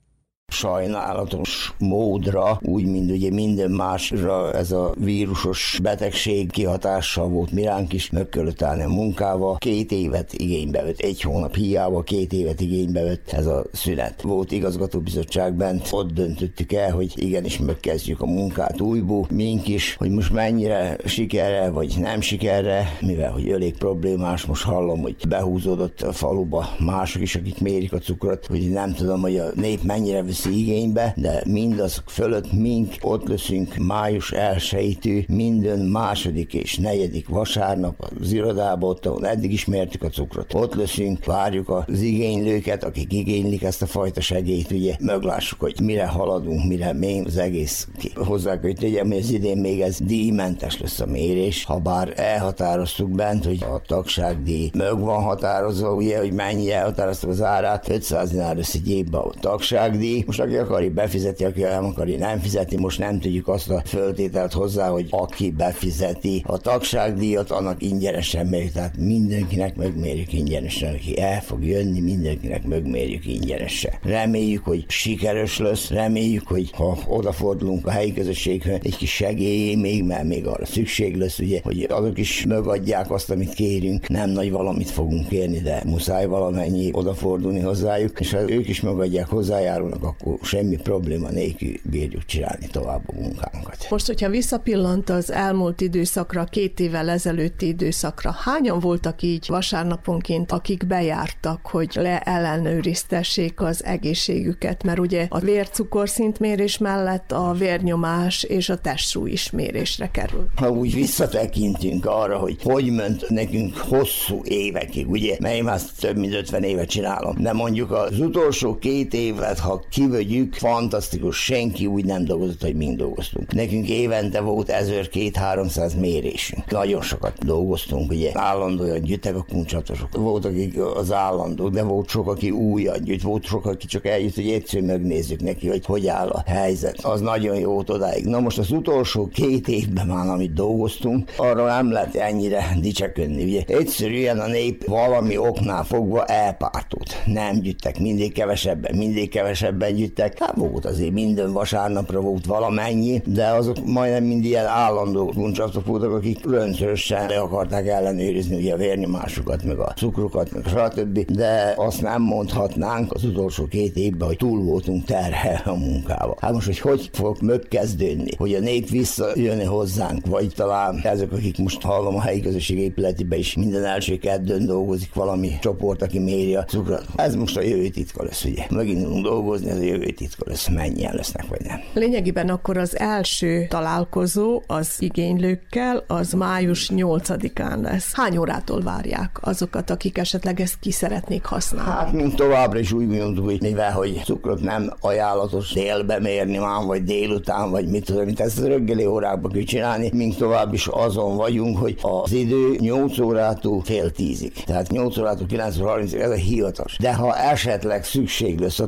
[0.52, 8.10] Sajnálatos módra, úgy, mint ugye minden másra ez a vírusos betegség kihatással volt miránk is,
[8.10, 9.56] meg kellett állni a munkába.
[9.58, 14.22] Két évet igénybe vett, egy hónap hiába két évet igénybe vett ez a szünet.
[14.22, 20.10] Volt igazgatóbizottság bent, ott döntöttük el, hogy igenis megkezdjük a munkát újból, mink is, hogy
[20.10, 26.12] most mennyire sikerre, vagy nem sikerre, mivel hogy elég problémás, most hallom, hogy behúzódott a
[26.12, 30.60] faluba mások is, akik mérik a cukrot, hogy nem tudom, hogy a nép mennyire veszi
[30.60, 38.32] igénybe, de mindazok fölött mink ott leszünk május 1 minden második és negyedik vasárnap az
[38.32, 40.54] irodába, ott, ahol eddig ismertük a cukrot.
[40.54, 46.06] Ott leszünk, várjuk az igénylőket, akik igénylik ezt a fajta segélyt, ugye meglássuk, hogy mire
[46.06, 48.12] haladunk, mire még az egész ki.
[48.16, 53.10] Hozzá hogy tegyem, hogy az idén még ez díjmentes lesz a mérés, ha bár elhatároztuk
[53.10, 58.56] bent, hogy a tagságdíj meg van határozva, ugye, hogy mennyi elhatároztuk az árát, 500 dinár
[58.56, 63.00] lesz egy évben a tagságdíj, most aki akarja befizeti, aki nem akarja nem fizeti, most
[63.00, 68.98] nem tudjuk azt a föltételt hozzá, hogy aki befizeti a tagságdíjat, annak ingyenesen megy, tehát
[68.98, 73.94] mindenkinek megmérjük ingyenesen, aki el fog jönni, mindenkinek megmérjük ingyenesen.
[74.04, 80.04] Reméljük, hogy sikeres lesz, reméljük, hogy ha odafordulunk a helyi közösséghez, egy kis segély még,
[80.04, 84.52] mert még arra szükség lesz, ugye, hogy azok is megadják azt, amit kérünk, nem nagy
[84.52, 90.19] valamit fogunk kérni, de muszáj valamennyi odafordulni hozzájuk, és ha ők is megadják, hozzájárulnak, akkor
[90.42, 93.88] semmi probléma nélkül bírjuk csinálni tovább a munkánkat.
[93.90, 100.88] Most, hogyha visszapillant az elmúlt időszakra, két évvel ezelőtti időszakra, hányan voltak így vasárnaponként, akik
[100.88, 109.32] bejártak, hogy leellenőriztessék az egészségüket, mert ugye a vércukorszintmérés mellett a vérnyomás és a testsúly
[109.32, 110.48] is mérésre kerül.
[110.56, 116.34] Ha úgy visszatekintünk arra, hogy hogy ment nekünk hosszú évekig, ugye, én már több mint
[116.34, 122.26] 50 évet csinálom, de mondjuk az utolsó két évet, ha kivegyük, fantasztikus, senki úgy nem
[122.26, 123.54] dolgozott, hogy mind dolgoztunk.
[123.54, 126.72] Nekünk évente volt 1200-300 mérésünk.
[126.72, 130.18] Nagyon sokat dolgoztunk, ugye, állandóan gyűjtek a kuncsatosok.
[130.18, 134.36] Volt, akik az állandó, de volt sok, aki újat gyűjt, volt sok, aki csak eljött,
[134.36, 137.00] hogy egyszer megnézzük neki, hogy hogy áll a helyzet.
[137.02, 138.26] Az nagyon jó volt odáig.
[138.26, 143.44] Na most az utolsó két évben már, amit dolgoztunk, arra nem lehet ennyire dicsekedni.
[143.44, 147.16] Ugye egyszerűen a nép valami oknál fogva elpártott.
[147.26, 150.40] Nem gyűjtek, mindig kevesebben, mindig kevesebben gyűjtek.
[150.40, 156.12] Hát volt azért minden vasárnapra volt valamennyi, de azok majdnem mind ilyen állandó kuncsaftok voltak,
[156.12, 161.32] akik rendszeresen le akarták ellenőrizni ugye a vérnyomásukat, meg a cukrokat, meg stb.
[161.32, 166.36] De azt nem mondhatnánk az utolsó két évben, hogy túl voltunk terhe a munkába.
[166.40, 171.58] Hát most, hogy hogy fog megkezdődni, hogy a nép visszajönni hozzánk, vagy talán ezek, akik
[171.58, 176.56] most hallom a helyi közösség épületében is minden első keddőn dolgozik valami csoport, aki méri
[176.56, 177.06] a cukrot.
[177.16, 178.66] Ez most a jövő titka lesz, ugye.
[178.70, 181.80] Megint tudunk dolgozni, a jövő titkol lesz, mennyien lesznek, vagy nem.
[181.94, 188.14] Lényegében akkor az első találkozó az igénylőkkel, az május 8-án lesz.
[188.14, 191.92] Hány órától várják azokat, akik esetleg ezt ki szeretnék használni?
[191.92, 196.86] Hát, mint továbbra is úgy mondjuk, hogy mivel, hogy cukrot nem ajánlatos délbe mérni már,
[196.86, 200.88] vagy délután, vagy mit tudom, mint ezt a reggeli órákban kell csinálni, mint tovább is
[200.88, 204.54] azon vagyunk, hogy az idő 8 órától fél tízig.
[204.66, 206.98] Tehát 8 órától 9 30 ez a hivatalos.
[206.98, 208.88] De ha esetleg szükség lesz a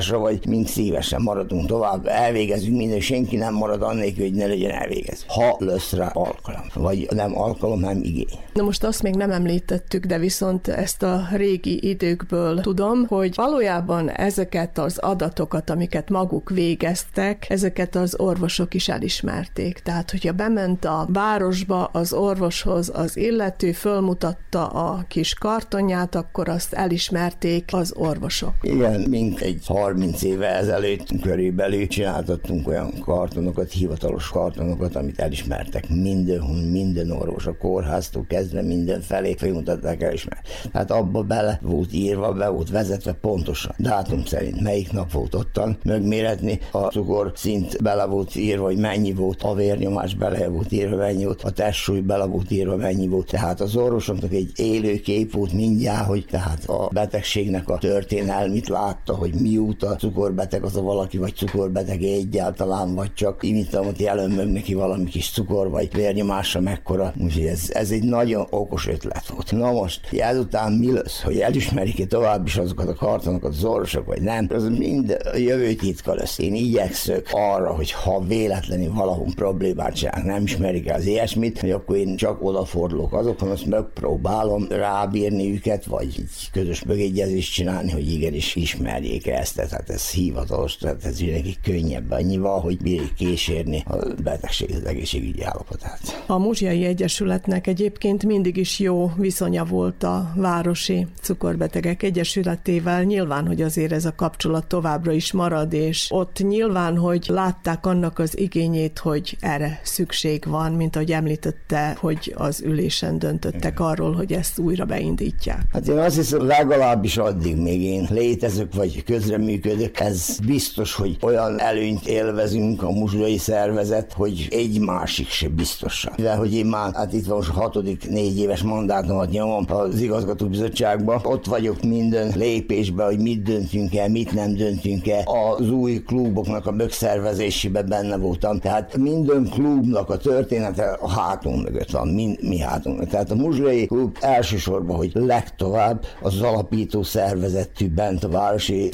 [0.00, 4.70] továbbmaradásra, vagy mint szívesen maradunk tovább, elvégezünk minden, senki nem marad annélkül, hogy ne legyen
[4.70, 5.24] elvégez.
[5.28, 8.38] Ha lesz rá alkalom, vagy nem alkalom, nem igény.
[8.52, 14.10] Na most azt még nem említettük, de viszont ezt a régi időkből tudom, hogy valójában
[14.10, 19.78] ezeket az adatokat, amiket maguk végeztek, ezeket az orvosok is elismerték.
[19.78, 26.72] Tehát, hogyha bement a városba az orvoshoz az illető, fölmutatta a kis kartonját, akkor azt
[26.72, 28.54] elismerték az orvosok.
[28.62, 29.89] Igen, mint egy 30
[30.22, 38.24] éve ezelőtt körülbelül csináltattunk olyan kartonokat, hivatalos kartonokat, amit elismertek mindenhol, minden orvos, a kórháztól
[38.28, 40.48] kezdve minden felé felmutatták elismert.
[40.72, 45.78] Tehát abba bele volt írva, be volt vezetve pontosan, dátum szerint melyik nap volt ottan
[45.82, 50.96] megméretni, a cukor szint bele volt írva, hogy mennyi volt, a vérnyomás bele volt írva,
[50.96, 53.26] mennyi volt, a testsúly bele volt írva, mennyi volt.
[53.26, 59.14] Tehát az orvosoknak egy élő kép volt mindjárt, hogy tehát a betegségnek a történelmit látta,
[59.14, 59.34] hogy
[59.80, 64.74] mióta cukorbeteg az a valaki, vagy cukorbeteg egyáltalán, vagy csak imitam, hogy jelen meg neki
[64.74, 67.12] valami kis cukor, vagy vérnyomása mekkora.
[67.18, 69.52] Úgyhogy ez, ez egy nagyon okos ötlet volt.
[69.52, 74.22] Na most, ezután mi lesz, hogy elismerik-e tovább is azokat a kartonokat az orvosok, vagy
[74.22, 76.38] nem, az mind a jövő titka lesz.
[76.38, 81.96] Én igyekszök arra, hogy ha véletlenül valahol problémát csinálnak, nem ismerik az ilyesmit, hogy akkor
[81.96, 89.26] én csak odafordulok azokon, azt megpróbálom rábírni őket, vagy közös megegyezést csinálni, hogy igenis ismerjék
[89.26, 94.84] ezt, tehát ez hivatalos, tehát ez neki könnyebb annyival, hogy bírjuk kísérni a betegség az
[94.84, 96.24] egészségügyi állapotát.
[96.26, 103.02] A Muzsiai Egyesületnek egyébként mindig is jó viszonya volt a Városi Cukorbetegek Egyesületével.
[103.02, 108.18] Nyilván, hogy azért ez a kapcsolat továbbra is marad, és ott nyilván, hogy látták annak
[108.18, 114.32] az igényét, hogy erre szükség van, mint ahogy említette, hogy az ülésen döntöttek arról, hogy
[114.32, 115.62] ezt újra beindítják.
[115.72, 119.58] Hát én azt hiszem, legalábbis addig még én létezök, vagy közreműködök,
[119.94, 126.12] ez biztos, hogy olyan előnyt élvezünk a muzsai szervezet, hogy egy másik se biztosan.
[126.16, 130.00] Mivel, hogy én már, hát itt van most a hatodik négy éves mandátumot nyomom az
[130.00, 135.22] igazgatóbizottságban, ott vagyok minden lépésben, hogy mit döntünk el, mit nem döntünk el.
[135.58, 141.90] Az új kluboknak a megszervezésében benne voltam, tehát minden klubnak a története a hátunk mögött
[141.90, 143.10] van, mi, mi hátunk mögött.
[143.10, 148.88] Tehát a muzsai klub elsősorban, hogy legtovább az alapító szervezetű bent a városi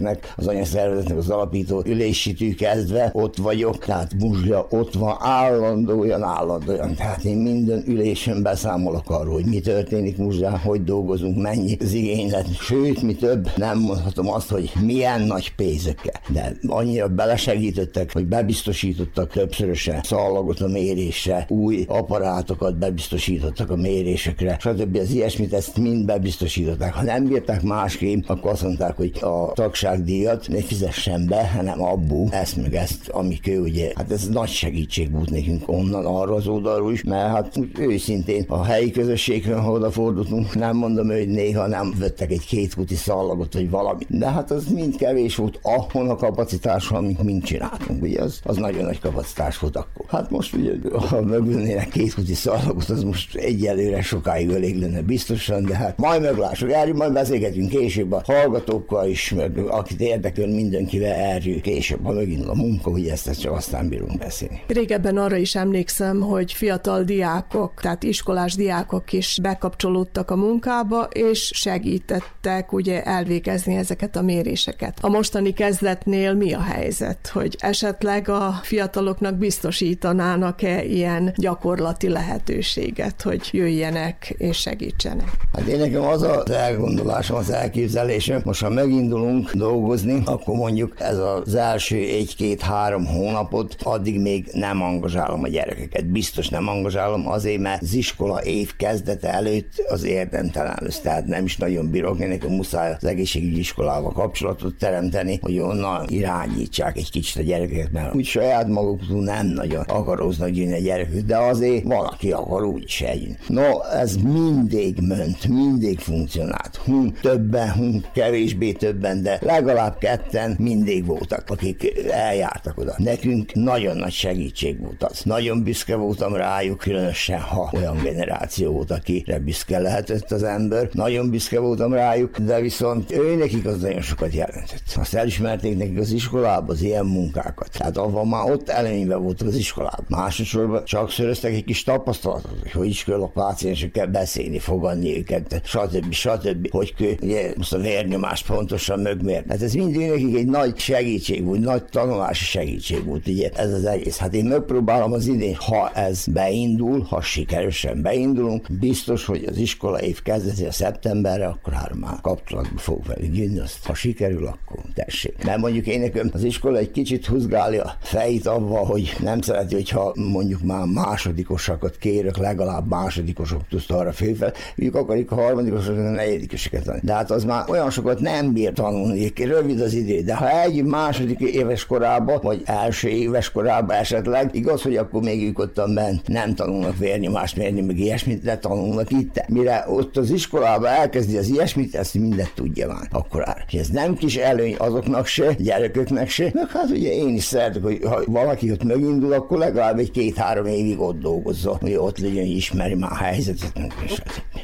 [0.00, 6.94] szervezetnek, az anyaszervezetnek az alapító ülésítő kezdve ott vagyok, tehát muzsja ott van állandóan, állandóan.
[6.94, 12.54] Tehát én minden ülésen beszámolok arról, hogy mi történik muzsján, hogy dolgozunk, mennyi az igénylet.
[12.60, 16.20] Sőt, mi több, nem mondhatom azt, hogy milyen nagy pénzekkel.
[16.28, 24.96] De annyira belesegítettek, hogy bebiztosítottak többszörösen szallagot a mérésre, új apparátokat bebiztosítottak a mérésekre, stb.
[24.96, 26.94] Az ilyesmit ezt mind bebiztosították.
[26.94, 29.52] Ha nem bírták másképp, akkor azt mondták, hogy a
[29.90, 34.48] tagságdíjat ne fizessen be, hanem abból ezt meg ezt, amik ő ugye, hát ez nagy
[34.48, 39.54] segítség volt nekünk onnan arra az oldalról is, mert hát úgy őszintén a helyi közösségre,
[39.54, 44.04] ha odafordultunk, nem mondom, hogy néha nem vettek egy kétkuti szallagot, vagy valami.
[44.08, 48.02] De hát az mind kevés volt ahon a kapacitás, amit mind csináltunk.
[48.02, 50.04] Ugye az, az nagyon nagy kapacitás volt akkor.
[50.08, 50.72] Hát most ugye,
[51.08, 56.72] ha megvennének kétkuti szallagot, az most egyelőre sokáig elég lenne biztosan, de hát majd meglássuk.
[56.72, 62.46] Erről majd beszélgetünk később a hallgatókkal is, meg akit érdekel mindenkivel erről később, ha megint
[62.46, 64.62] a munka, hogy ezt, ezt csak aztán bírunk beszélni.
[64.66, 71.50] Régebben arra is emlékszem, hogy fiatal diákok, tehát iskolás diákok is bekapcsolódtak a munkába, és
[71.54, 74.98] segítettek ugye elvégezni ezeket a méréseket.
[75.00, 83.48] A mostani kezdetnél mi a helyzet, hogy esetleg a fiataloknak biztosítanának-e ilyen gyakorlati lehetőséget, hogy
[83.52, 85.30] jöjjenek és segítsenek?
[85.52, 91.18] Hát én nekem az az elgondolásom, az elképzelésem, most ha megindulunk dolgozni, akkor mondjuk ez
[91.18, 96.06] az első egy-két-három hónapot, addig még nem angazsálom a gyerekeket.
[96.06, 101.00] Biztos nem angazsálom azért, mert az iskola év kezdete előtt az érdemtelen lesz.
[101.00, 106.96] Tehát nem is nagyon bírok, nekem muszáj az egészségügyi iskolával kapcsolatot teremteni, hogy onnan irányítsák
[106.96, 111.36] egy kicsit a gyerekeket, mert úgy saját maguktól nem nagyon akaróznak jönni a gyerekük, de
[111.36, 113.36] azért valaki akar úgy is eljön.
[113.46, 116.76] No, ez mindig ment, mindig funkcionált.
[116.84, 122.94] Hun többen, hun kevésbé többen, de legalább ketten mindig voltak, akik eljártak oda.
[122.96, 125.22] Nekünk nagyon nagy segítség volt az.
[125.24, 130.88] Nagyon büszke voltam rájuk, különösen ha olyan generáció volt, akire büszke lehetett az ember.
[130.92, 134.82] Nagyon büszke voltam rájuk, de viszont ő nekik az nagyon sokat jelentett.
[134.96, 137.70] Azt elismerték nekik az iskolában az ilyen munkákat.
[137.78, 140.04] Tehát avval már ott előnyben voltak az iskolában.
[140.08, 145.60] Másodszorban csak szöröztek egy kis tapasztalatot, hogy hogy is kell a páciensekkel beszélni, fogadni őket,
[145.64, 146.12] stb.
[146.12, 146.70] stb.
[146.70, 149.39] Hogy kell, ugye, most a vérnyomás pontosan mögmér.
[149.48, 153.84] Hát ez mind nekik egy nagy segítség volt, nagy tanulási segítség volt, ugye ez az
[153.84, 154.16] egész.
[154.16, 160.00] Hát én megpróbálom az idén, ha ez beindul, ha sikeresen beindulunk, biztos, hogy az iskola
[160.00, 164.78] év kezdeti a szeptemberre, akkor hát már kapcsolatba fog velük jönni, azt, ha sikerül, akkor
[164.94, 165.44] tessék.
[165.44, 169.74] Mert mondjuk én nekem az iskola egy kicsit húzgálja a fejét avval, hogy nem szereti,
[169.74, 176.00] hogyha mondjuk már másodikosakat kérök, legalább másodikosok tudsz arra félfel, ők akarik a harmadikosok, a
[176.00, 177.04] negyedikoseket.
[177.04, 180.20] De hát az már olyan sokat nem bír tanulni, rövid az idő.
[180.20, 185.48] De ha egy második éves korában, vagy első éves korában esetleg, igaz, hogy akkor még
[185.48, 189.48] ők ott bent nem tanulnak vérnyomást mérni, meg ilyesmit, de tanulnak itt.
[189.48, 193.08] Mire ott az iskolában elkezdi az ilyesmit, ezt mindent tudja már.
[193.10, 193.62] Akkor áll.
[193.66, 197.82] És ez nem kis előny azoknak se, gyerekeknek se, meg hát ugye én is szeretek,
[197.82, 202.44] hogy ha valaki ott megindul, akkor legalább egy két-három évig ott dolgozzon, hogy ott legyen,
[202.44, 203.72] ismeri már a helyzetet.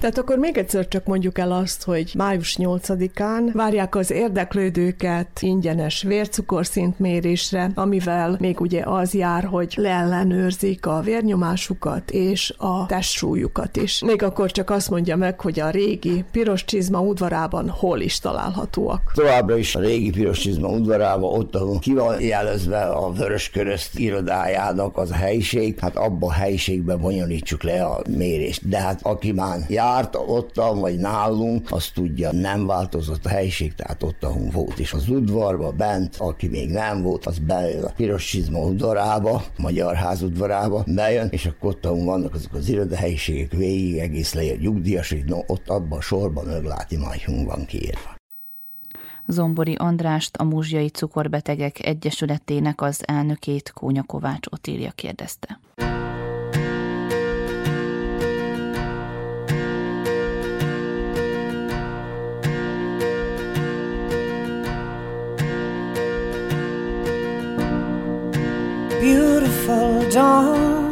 [0.00, 4.12] Tehát akkor még egyszer csak mondjuk el azt, hogy május 8-án várják az
[4.56, 13.76] érdeklődőket ingyenes vércukorszintmérésre, amivel még ugye az jár, hogy leellenőrzik a vérnyomásukat és a testsúlyukat
[13.76, 14.02] is.
[14.02, 19.12] Még akkor csak azt mondja meg, hogy a régi piros csizma udvarában hol is találhatóak.
[19.14, 23.98] Továbbra is a régi piros csizma udvarában, ott, ahol ki van jelezve a Vörös Körözt
[23.98, 28.68] irodájának az a helyiség, hát abba a helyiségbe bonyolítsuk le a mérést.
[28.68, 34.02] De hát aki már járt ottan, vagy nálunk, azt tudja, nem változott a helyiség, tehát
[34.02, 38.26] ott, ahol volt is az udvarba, bent, aki még nem volt, az bejön a piros
[38.26, 44.34] csizma udvarába, Magyar Ház udvarába, bejön, és akkor ott, vannak azok az irodahelyiségek végig, egész
[44.34, 48.14] leér nyugdíjas, hogy no, ott abban a sorban megláti majd, van kiírva.
[49.26, 55.58] Zombori Andrást, a Múzsiai Cukorbetegek Egyesületének az elnökét Kónya Kovács Otília kérdezte.
[69.06, 70.90] Beautiful dawn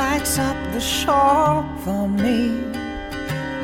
[0.00, 2.40] lights up the shore for me.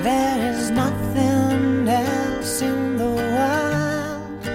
[0.02, 4.46] There is nothing else in the world.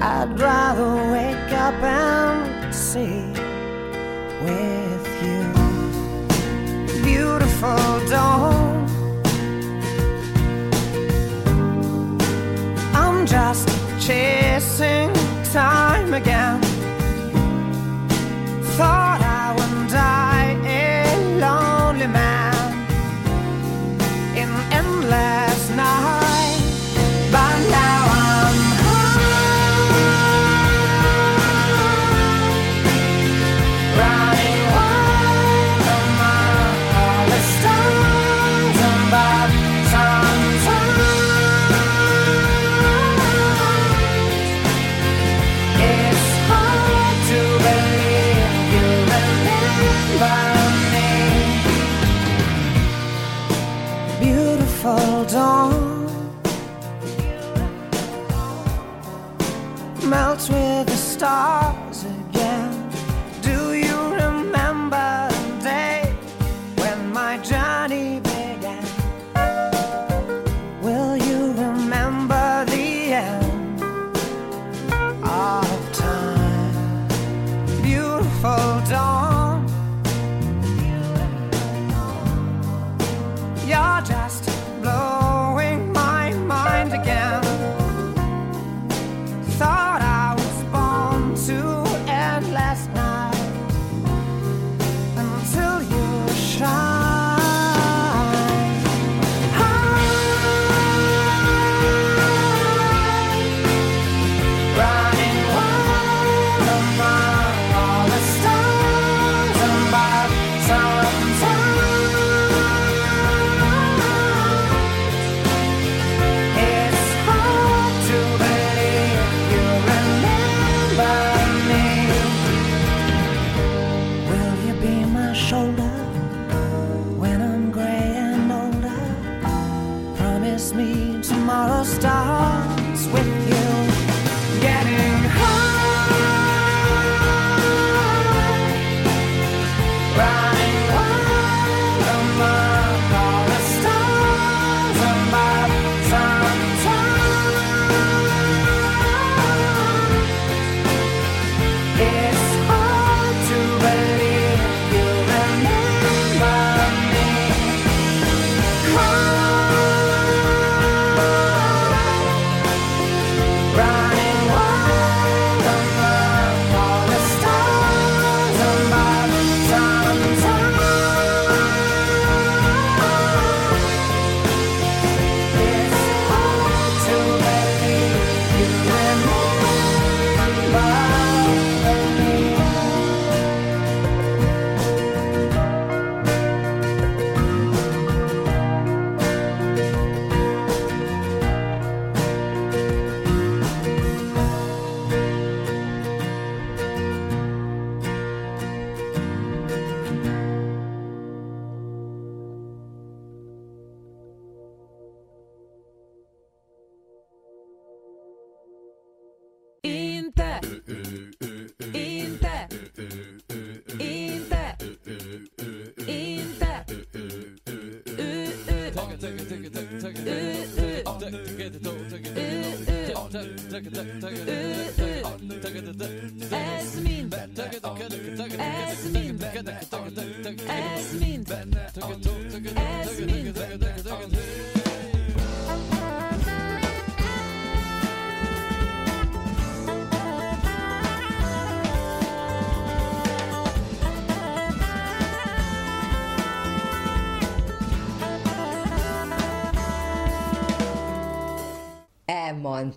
[0.00, 3.26] I'd rather wake up and see
[4.46, 5.44] with you.
[7.04, 8.53] Beautiful dawn.
[13.26, 13.68] Just
[13.98, 15.10] chasing
[15.44, 16.60] time again.
[18.76, 22.54] Thought I would die a lonely man
[24.36, 25.53] in endless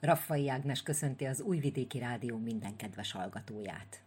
[0.00, 4.02] Raffai Ágnes köszönti az Újvidéki Rádió minden kedves hallgatóját.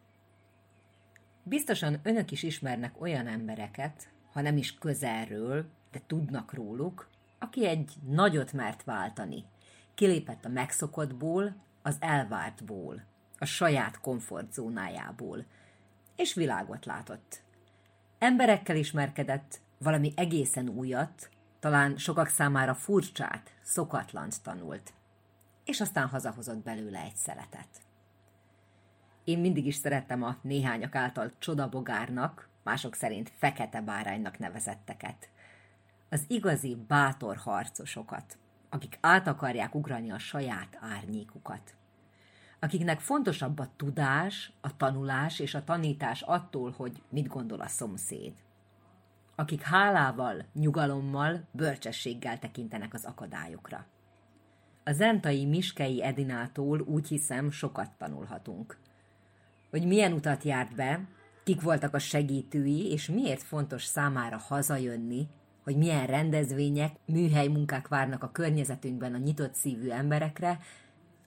[1.43, 7.93] Biztosan önök is ismernek olyan embereket, ha nem is közelről, de tudnak róluk, aki egy
[8.07, 9.43] nagyot mert váltani.
[9.93, 13.03] Kilépett a megszokottból, az elvártból,
[13.37, 15.45] a saját komfortzónájából,
[16.15, 17.41] és világot látott.
[18.19, 21.29] Emberekkel ismerkedett, valami egészen újat,
[21.59, 24.93] talán sokak számára furcsát, szokatlant tanult,
[25.65, 27.81] és aztán hazahozott belőle egy szeletet.
[29.23, 35.29] Én mindig is szerettem a néhányak által csodabogárnak, mások szerint fekete báránynak nevezetteket.
[36.09, 38.37] Az igazi bátor harcosokat,
[38.69, 41.75] akik át akarják ugrani a saját árnyékukat.
[42.59, 48.33] Akiknek fontosabb a tudás, a tanulás és a tanítás attól, hogy mit gondol a szomszéd.
[49.35, 53.85] Akik hálával, nyugalommal, bölcsességgel tekintenek az akadályokra.
[54.83, 58.77] A zentai Miskei Edinától úgy hiszem sokat tanulhatunk.
[59.69, 61.07] Hogy milyen utat járt be,
[61.43, 65.27] kik voltak a segítői, és miért fontos számára hazajönni,
[65.63, 70.59] hogy milyen rendezvények, műhely munkák várnak a környezetünkben a nyitott szívű emberekre,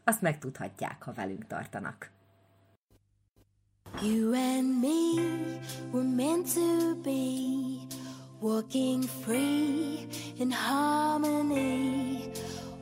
[0.04, 2.10] azt megtudhatják, ha velünk tartanak.
[4.02, 5.22] You and me
[5.92, 7.86] were meant to be
[8.40, 10.06] walking free
[10.38, 12.32] in harmony.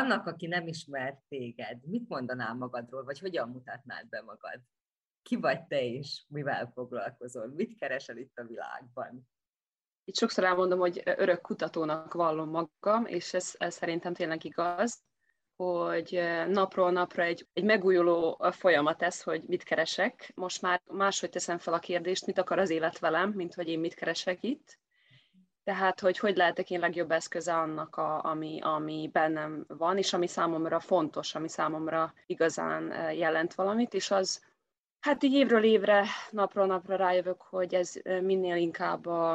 [0.00, 4.60] Annak, aki nem ismert téged, mit mondanál magadról, vagy hogyan mutatnád be magad?
[5.22, 7.46] Ki vagy te és mivel foglalkozol?
[7.46, 9.28] Mit keresel itt a világban?
[10.04, 15.02] Itt sokszor elmondom, hogy örök kutatónak vallom magam, és ez, ez szerintem tényleg igaz,
[15.56, 20.32] hogy napról napra egy, egy megújuló folyamat ez, hogy mit keresek.
[20.34, 23.80] Most már máshogy teszem fel a kérdést, mit akar az élet velem, mint hogy én
[23.80, 24.79] mit keresek itt.
[25.64, 30.26] Tehát, hogy hogy lehetek én legjobb eszköze annak, a, ami, ami bennem van, és ami
[30.26, 34.44] számomra fontos, ami számomra igazán eh, jelent valamit, és az,
[35.00, 39.32] hát így évről évre, napról napra rájövök, hogy ez eh, minél inkább a,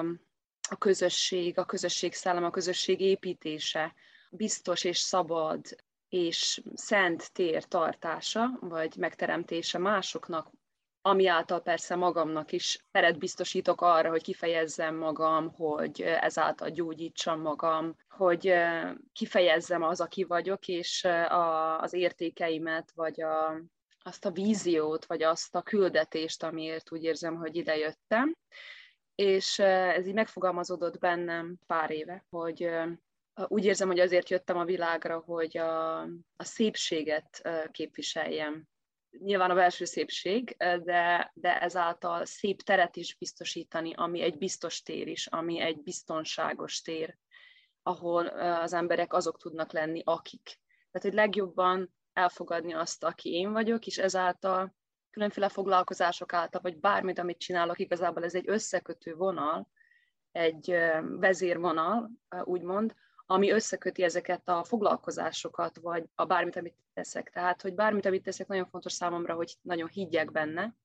[0.69, 3.93] a közösség, a közösség szellem, a közösség építése,
[4.29, 5.61] biztos és szabad
[6.09, 10.51] és szent tér tartása, vagy megteremtése másoknak,
[11.07, 17.95] ami által persze magamnak is teret biztosítok arra, hogy kifejezzem magam, hogy ezáltal gyógyítsam magam,
[18.09, 18.53] hogy
[19.13, 23.61] kifejezzem az, aki vagyok, és a, az értékeimet, vagy a,
[23.99, 28.35] azt a víziót, vagy azt a küldetést, amiért úgy érzem, hogy idejöttem.
[29.15, 32.69] És ez így megfogalmazódott bennem pár éve, hogy
[33.47, 36.01] úgy érzem, hogy azért jöttem a világra, hogy a,
[36.35, 38.67] a szépséget képviseljem.
[39.19, 45.07] Nyilván a belső szépség, de, de ezáltal szép teret is biztosítani, ami egy biztos tér
[45.07, 47.17] is, ami egy biztonságos tér,
[47.83, 50.59] ahol az emberek azok tudnak lenni, akik.
[50.91, 54.75] Tehát, hogy legjobban elfogadni azt, aki én vagyok, és ezáltal
[55.09, 59.69] különféle foglalkozások által, vagy bármit, amit csinálok, igazából ez egy összekötő vonal,
[60.31, 62.11] egy vezérvonal,
[62.43, 62.95] úgymond,
[63.25, 67.29] ami összeköti ezeket a foglalkozásokat, vagy a bármit, amit teszek.
[67.29, 70.75] Tehát, hogy bármit, amit teszek, nagyon fontos számomra, hogy nagyon higgyek benne.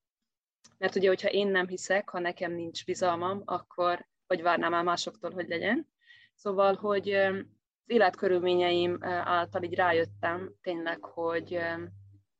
[0.78, 5.30] Mert ugye, hogyha én nem hiszek, ha nekem nincs bizalmam, akkor hogy várnám el másoktól,
[5.30, 5.88] hogy legyen.
[6.34, 7.44] Szóval, hogy az
[7.86, 11.54] életkörülményeim által így rájöttem tényleg, hogy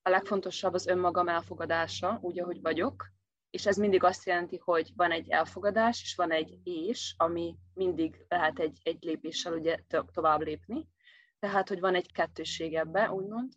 [0.03, 3.13] a legfontosabb az önmagam elfogadása, úgy, ahogy vagyok,
[3.51, 8.25] és ez mindig azt jelenti, hogy van egy elfogadás, és van egy és, ami mindig
[8.29, 10.89] lehet egy, egy lépéssel ugye to- tovább lépni.
[11.39, 13.53] Tehát, hogy van egy kettősség ebbe, úgymond.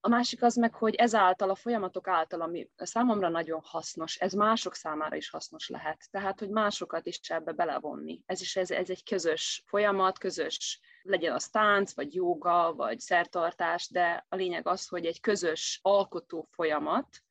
[0.00, 4.74] A másik az meg, hogy ezáltal, a folyamatok által, ami számomra nagyon hasznos, ez mások
[4.74, 6.10] számára is hasznos lehet.
[6.10, 8.22] Tehát, hogy másokat is ebbe belevonni.
[8.26, 13.88] Ez is ez, ez egy közös folyamat, közös, legyen az tánc, vagy joga, vagy szertartás,
[13.88, 17.23] de a lényeg az, hogy egy közös alkotó folyamat,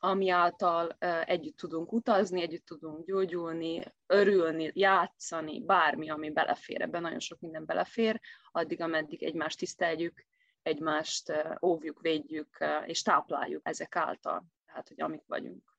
[0.00, 0.88] ami által
[1.24, 7.64] együtt tudunk utazni, együtt tudunk gyógyulni, örülni, játszani, bármi, ami belefér, ebben nagyon sok minden
[7.64, 8.20] belefér,
[8.52, 10.26] addig, ameddig egymást tiszteljük,
[10.62, 11.32] egymást
[11.62, 15.76] óvjuk, védjük, és tápláljuk ezek által, tehát, hogy amik vagyunk.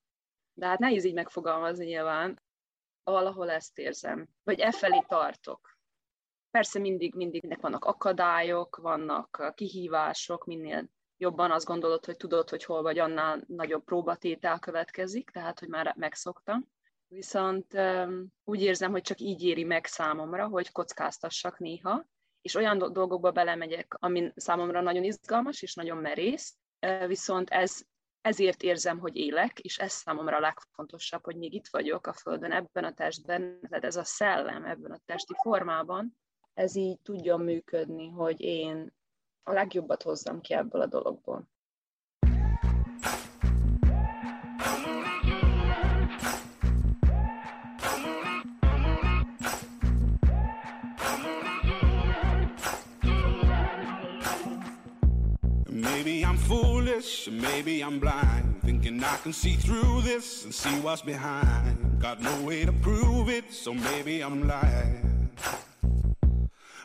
[0.53, 2.41] De hát nehéz így megfogalmazni nyilván,
[3.03, 5.77] valahol ezt érzem, vagy e felé tartok.
[6.51, 10.89] Persze mindig, mindig vannak akadályok, vannak kihívások, minél
[11.19, 15.93] jobban azt gondolod, hogy tudod, hogy hol vagy, annál nagyobb próbatétel következik, tehát, hogy már
[15.97, 16.67] megszoktam.
[17.07, 17.79] Viszont
[18.43, 22.05] úgy érzem, hogy csak így éri meg számomra, hogy kockáztassak néha,
[22.41, 26.55] és olyan dolgokba belemegyek, ami számomra nagyon izgalmas és nagyon merész,
[27.07, 27.81] viszont ez,
[28.21, 32.51] ezért érzem, hogy élek, és ez számomra a legfontosabb, hogy még itt vagyok a Földön,
[32.51, 36.17] ebben a testben, tehát ez a szellem ebben a testi formában,
[36.53, 38.97] ez így tudjon működni, hogy én
[39.49, 41.47] a legjobbat hozzam ki ebből a dologból.
[55.69, 61.01] Maybe I'm foolish, maybe I'm blind, thinking I can see through this and see what's
[61.01, 61.99] behind.
[61.99, 65.08] Got no way to prove it, so maybe I'm lying.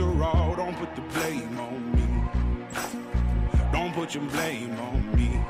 [0.00, 0.54] after all.
[0.56, 2.06] Don't put the blame on me.
[3.72, 5.49] Don't put your blame on me.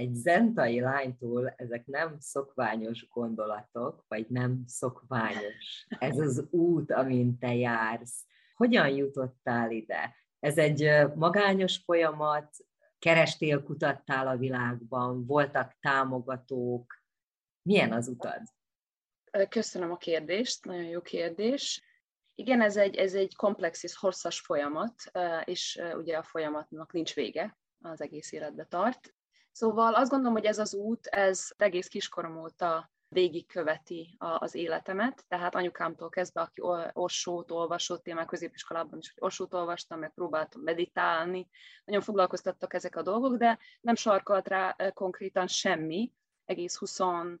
[0.00, 5.86] Egy zentai lánytól ezek nem szokványos gondolatok, vagy nem szokványos.
[5.88, 8.26] Ez az út, amin te jársz.
[8.54, 10.16] Hogyan jutottál ide?
[10.38, 12.56] Ez egy magányos folyamat,
[12.98, 17.02] kerestél, kutattál a világban, voltak támogatók.
[17.62, 18.42] Milyen az utad?
[19.48, 21.82] Köszönöm a kérdést, nagyon jó kérdés.
[22.34, 24.94] Igen, ez egy, ez egy komplex és hosszas folyamat,
[25.44, 29.14] és ugye a folyamatnak nincs vége, az egész életbe tart.
[29.60, 35.54] Szóval azt gondolom, hogy ez az út, ez egész kiskorom óta végigköveti az életemet, tehát
[35.54, 41.48] anyukámtól kezdve, aki Orsót olvasott, én már középiskolában is hogy Orsót olvastam, meg próbáltam meditálni,
[41.84, 46.12] nagyon foglalkoztattak ezek a dolgok, de nem sarkalt rá konkrétan semmi,
[46.44, 47.36] egész 26-7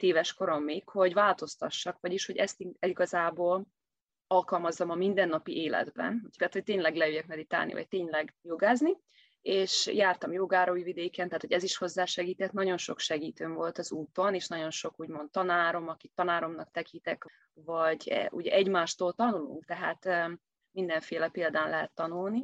[0.00, 3.66] éves koromig, hogy változtassak, vagyis hogy ezt igazából
[4.26, 8.96] alkalmazzam a mindennapi életben, tehát hogy tényleg leüljek meditálni, vagy tényleg jogázni,
[9.42, 14.34] és jártam jogára vidéken, tehát hogy ez is hozzásegített, nagyon sok segítőm volt az úton,
[14.34, 20.30] és nagyon sok úgymond tanárom, akit tanáromnak tekintek, vagy eh, ugye egymástól tanulunk, tehát eh,
[20.70, 22.42] mindenféle példán lehet tanulni.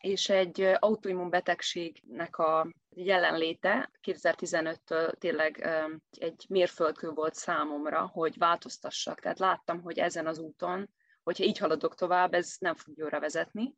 [0.00, 5.66] És egy eh, autoimmun betegségnek a jelenléte 2015-től tényleg
[6.10, 9.20] egy mérföldkő volt számomra, hogy változtassak.
[9.20, 10.90] Tehát láttam, hogy ezen az úton,
[11.22, 13.74] hogyha így haladok tovább, ez nem fog jóra vezetni,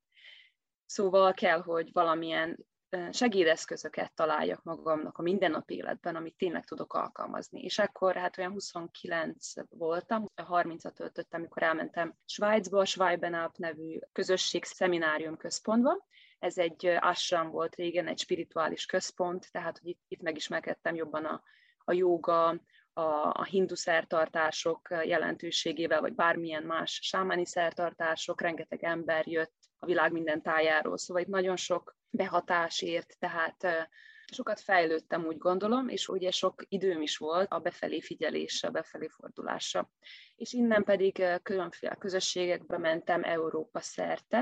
[0.92, 2.66] Szóval kell, hogy valamilyen
[3.10, 7.62] segédeszközöket találjak magamnak a mindennapi életben, amit tényleg tudok alkalmazni.
[7.62, 14.64] És akkor hát olyan 29 voltam, 30-at töltöttem, amikor elmentem Svájcba, a Schweibenalp nevű közösség
[14.64, 16.06] szeminárium központba.
[16.38, 21.42] Ez egy ashram volt régen, egy spirituális központ, tehát hogy itt, itt megismerkedtem jobban a,
[21.84, 22.48] a joga,
[22.92, 30.12] a, a hindu szertartások jelentőségével, vagy bármilyen más sámáni szertartások, rengeteg ember jött a világ
[30.12, 33.86] minden tájáról, szóval itt nagyon sok behatás ért, tehát eh,
[34.32, 39.08] sokat fejlődtem, úgy gondolom, és ugye sok időm is volt a befelé figyelésre, a befelé
[39.08, 39.90] fordulásra.
[40.36, 44.38] És innen pedig különféle közösségekbe mentem Európa szerte,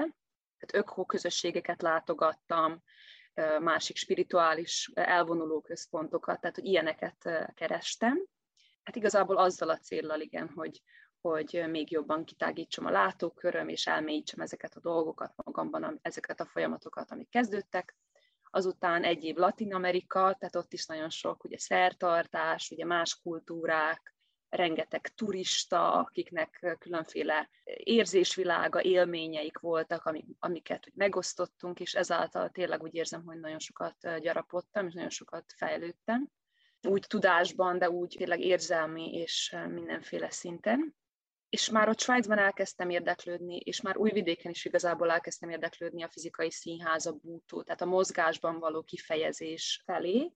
[0.58, 2.82] tehát öko közösségeket látogattam,
[3.60, 8.26] másik spirituális elvonuló központokat, tehát hogy ilyeneket kerestem.
[8.82, 10.82] Hát igazából azzal a céllal, igen, hogy,
[11.20, 17.10] hogy még jobban kitágítsam a látóköröm, és elmélyítsem ezeket a dolgokat magamban, ezeket a folyamatokat,
[17.10, 17.96] amik kezdődtek.
[18.50, 24.14] Azután egy év Latin Amerika, tehát ott is nagyon sok ugye szertartás, ugye más kultúrák,
[24.48, 32.94] rengeteg turista, akiknek különféle érzésvilága, élményeik voltak, amik, amiket úgy megosztottunk, és ezáltal tényleg úgy
[32.94, 36.28] érzem, hogy nagyon sokat gyarapodtam, és nagyon sokat fejlődtem.
[36.88, 40.94] Úgy tudásban, de úgy tényleg érzelmi és mindenféle szinten
[41.50, 46.50] és már ott Svájcban elkezdtem érdeklődni, és már újvidéken is igazából elkezdtem érdeklődni a fizikai
[46.50, 50.32] színház, a bútó, tehát a mozgásban való kifejezés felé.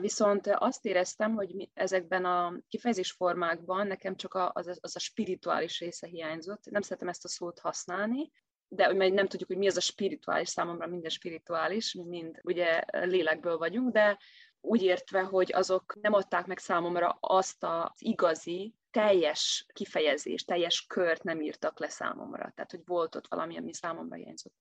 [0.00, 6.64] Viszont azt éreztem, hogy ezekben a kifejezésformákban nekem csak az, az a spirituális része hiányzott.
[6.70, 8.30] Nem szeretem ezt a szót használni,
[8.68, 12.82] de majd nem tudjuk, hogy mi az a spirituális, számomra minden spirituális, mi mind ugye
[12.90, 14.18] lélekből vagyunk, de
[14.60, 21.22] úgy értve, hogy azok nem adták meg számomra azt az igazi, teljes kifejezést, teljes kört
[21.22, 22.52] nem írtak le számomra.
[22.54, 24.54] Tehát, hogy volt ott valami, ami számomra hiányzott.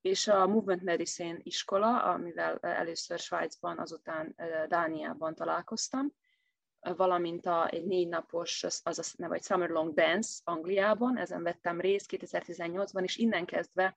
[0.00, 4.34] És a Movement Medicine iskola, amivel először Svájcban, azután
[4.68, 6.14] Dániában találkoztam,
[6.80, 11.80] valamint a, egy négy napos, az, a neve, vagy Summer Long Dance Angliában, ezen vettem
[11.80, 13.94] részt 2018-ban, és innen kezdve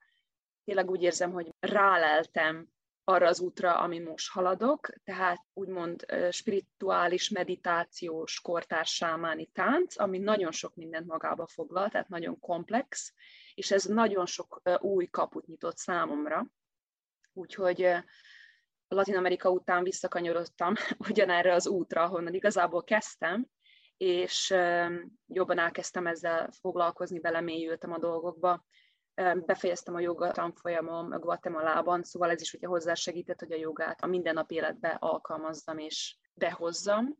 [0.64, 2.68] tényleg úgy érzem, hogy ráleltem
[3.10, 10.52] arra az útra, ami most haladok, tehát úgymond spirituális, meditációs, kortárs sámáni tánc, ami nagyon
[10.52, 13.14] sok mindent magába foglal, tehát nagyon komplex,
[13.54, 16.46] és ez nagyon sok új kaput nyitott számomra.
[17.32, 17.88] Úgyhogy
[18.88, 20.74] Latin Amerika után visszakanyarodtam
[21.08, 23.46] ugyanerre az útra, ahonnan igazából kezdtem,
[23.96, 24.54] és
[25.26, 28.64] jobban elkezdtem ezzel foglalkozni, belemélyültem a dolgokba,
[29.46, 34.54] befejeztem a joga tanfolyamom Guatemalában, szóval ez is ugye hozzásegített, hogy a jogát a mindennapi
[34.54, 37.18] életbe alkalmazzam és behozzam.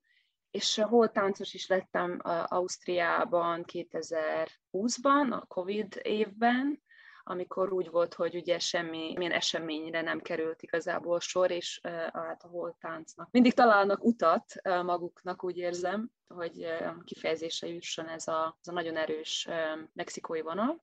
[0.50, 6.82] És hol táncos is lettem Ausztriában 2020-ban, a Covid évben,
[7.22, 11.80] amikor úgy volt, hogy ugye semmi, milyen eseményre nem került igazából sor, és
[12.12, 13.28] hát a hol táncnak.
[13.30, 16.66] Mindig találnak utat maguknak, úgy érzem, hogy
[17.04, 19.48] kifejezésre jusson ez a, ez a nagyon erős
[19.92, 20.82] mexikói vonal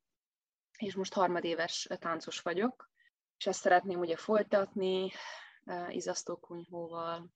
[0.77, 2.89] és most harmadéves táncos vagyok,
[3.37, 5.11] és ezt szeretném ugye folytatni
[5.89, 7.29] izasztó kunyhóval.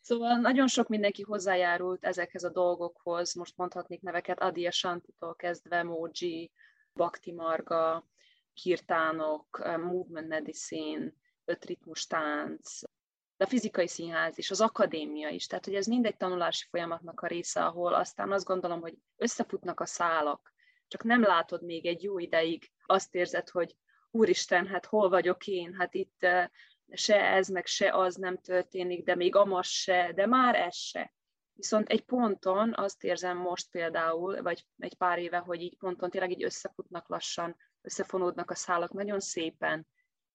[0.00, 6.52] Szóval nagyon sok mindenki hozzájárult ezekhez a dolgokhoz, most mondhatnék neveket Adia Shantitól kezdve, Moji,
[6.92, 8.08] Bakti Marga,
[8.54, 11.12] Kirtánok, Movement Medicine,
[11.44, 12.80] ötritmus tánc,
[13.36, 15.46] de a fizikai színház is, az akadémia is.
[15.46, 19.86] Tehát, hogy ez mindegy tanulási folyamatnak a része, ahol aztán azt gondolom, hogy összefutnak a
[19.86, 20.52] szálak,
[20.88, 23.76] csak nem látod még egy jó ideig, azt érzed, hogy
[24.10, 26.26] úristen, hát hol vagyok én, hát itt
[26.92, 31.12] se ez, meg se az nem történik, de még amaz se, de már ez se.
[31.52, 36.30] Viszont egy ponton azt érzem most például, vagy egy pár éve, hogy így ponton tényleg
[36.30, 39.86] így összefutnak lassan, összefonódnak a szálak nagyon szépen,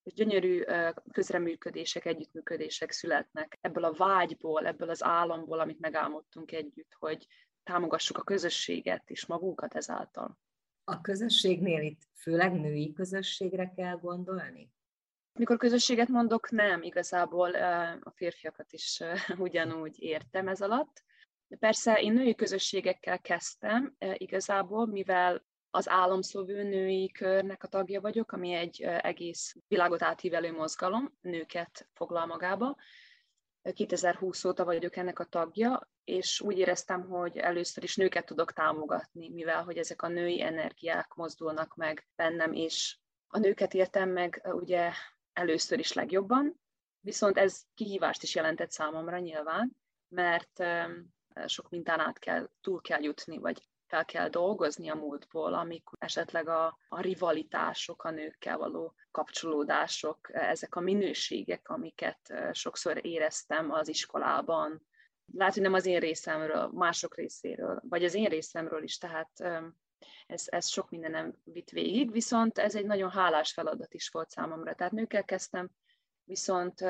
[0.02, 0.64] és gyönyörű
[1.12, 7.26] közreműködések, együttműködések születnek ebből a vágyból, ebből az álomból, amit megálmodtunk együtt, hogy
[7.62, 10.38] támogassuk a közösséget és magunkat ezáltal.
[10.84, 14.72] A közösségnél itt főleg női közösségre kell gondolni?
[15.38, 17.54] Mikor közösséget mondok, nem, igazából
[18.00, 19.00] a férfiakat is
[19.38, 21.02] ugyanúgy értem ez alatt.
[21.58, 28.52] Persze én női közösségekkel kezdtem igazából, mivel az álomszóvő női körnek a tagja vagyok, ami
[28.52, 32.76] egy egész világot átívelő mozgalom, nőket foglal magába.
[33.72, 39.28] 2020 óta vagyok ennek a tagja, és úgy éreztem, hogy először is nőket tudok támogatni,
[39.28, 44.92] mivel hogy ezek a női energiák mozdulnak meg bennem, és a nőket értem meg ugye
[45.32, 46.60] először is legjobban,
[47.00, 49.76] viszont ez kihívást is jelentett számomra nyilván,
[50.08, 50.64] mert
[51.46, 56.48] sok mintán át kell, túl kell jutni, vagy fel kell dolgozni a múltból, amikor esetleg
[56.48, 64.86] a, a rivalitások, a nőkkel való kapcsolódások, ezek a minőségek, amiket sokszor éreztem az iskolában,
[65.32, 69.30] lehet, hogy nem az én részemről, mások részéről, vagy az én részemről is, tehát
[70.26, 74.74] ez, ez sok mindenem vitt végig, viszont ez egy nagyon hálás feladat is volt számomra.
[74.74, 75.70] Tehát nőkkel kezdtem,
[76.24, 76.80] viszont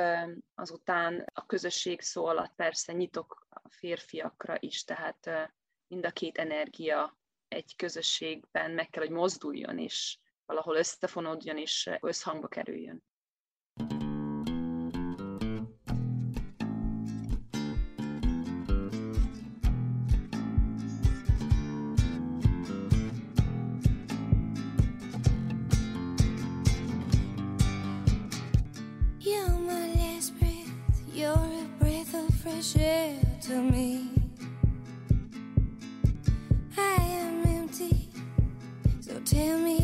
[0.54, 5.50] azután a közösség szó alatt persze nyitok a férfiakra is, tehát
[5.94, 7.16] mind a két energia
[7.48, 13.02] egy közösségben meg kell, hogy mozduljon, és valahol összefonódjon, és összhangba kerüljön.
[29.20, 30.70] You're my last breath,
[31.14, 34.03] you're a breath of fresh air to me.
[39.24, 39.83] Tell me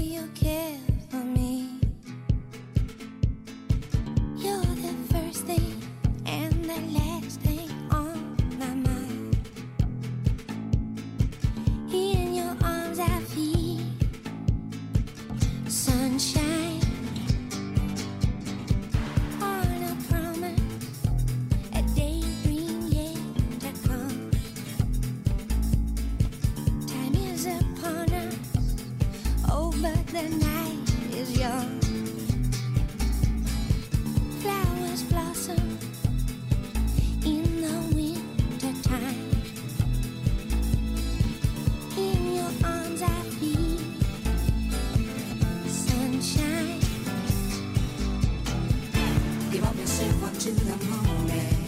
[50.00, 51.59] and watching the moment.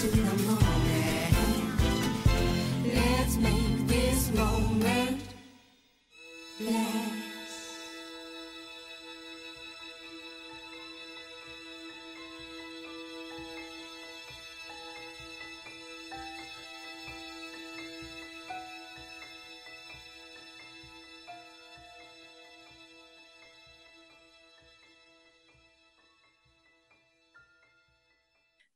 [0.00, 0.67] 这边能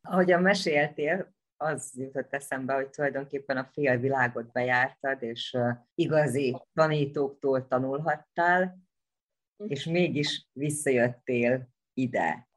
[0.03, 5.57] Ahogyan meséltél, az jutott eszembe, hogy tulajdonképpen a fél világot bejártad, és
[5.95, 8.79] igazi tanítóktól tanulhattál,
[9.67, 12.49] és mégis visszajöttél ide.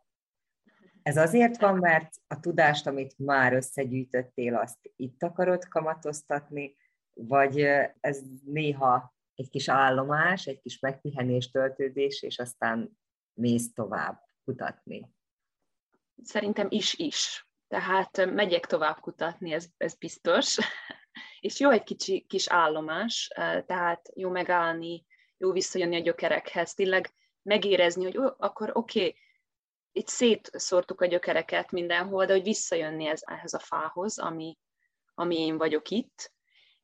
[1.03, 6.75] Ez azért van, mert a tudást, amit már összegyűjtöttél, azt itt akarod kamatoztatni,
[7.13, 7.59] vagy
[7.99, 12.97] ez néha egy kis állomás, egy kis megpihenés, töltődés, és aztán
[13.33, 15.14] mész tovább kutatni.
[16.23, 17.47] Szerintem is-is.
[17.67, 20.57] Tehát megyek tovább kutatni, ez, ez biztos.
[21.39, 23.27] És jó egy kicsi kis állomás,
[23.65, 25.05] tehát jó megállni,
[25.37, 29.15] jó visszajönni a gyökerekhez, tényleg megérezni, hogy ó, akkor oké, okay,
[29.91, 34.57] itt szétszórtuk a gyökereket mindenhol, de hogy visszajönni ez, ehhez a fához, ami,
[35.13, 36.33] ami én vagyok itt,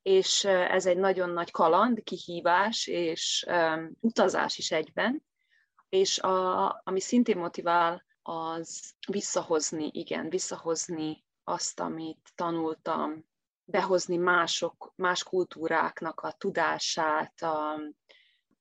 [0.02, 5.24] és ez egy nagyon nagy kaland, kihívás és um, utazás is egyben,
[5.90, 13.26] és a, ami szintén motivál, az visszahozni, igen, visszahozni azt, amit tanultam,
[13.64, 17.74] behozni mások, más kultúráknak a tudását, a,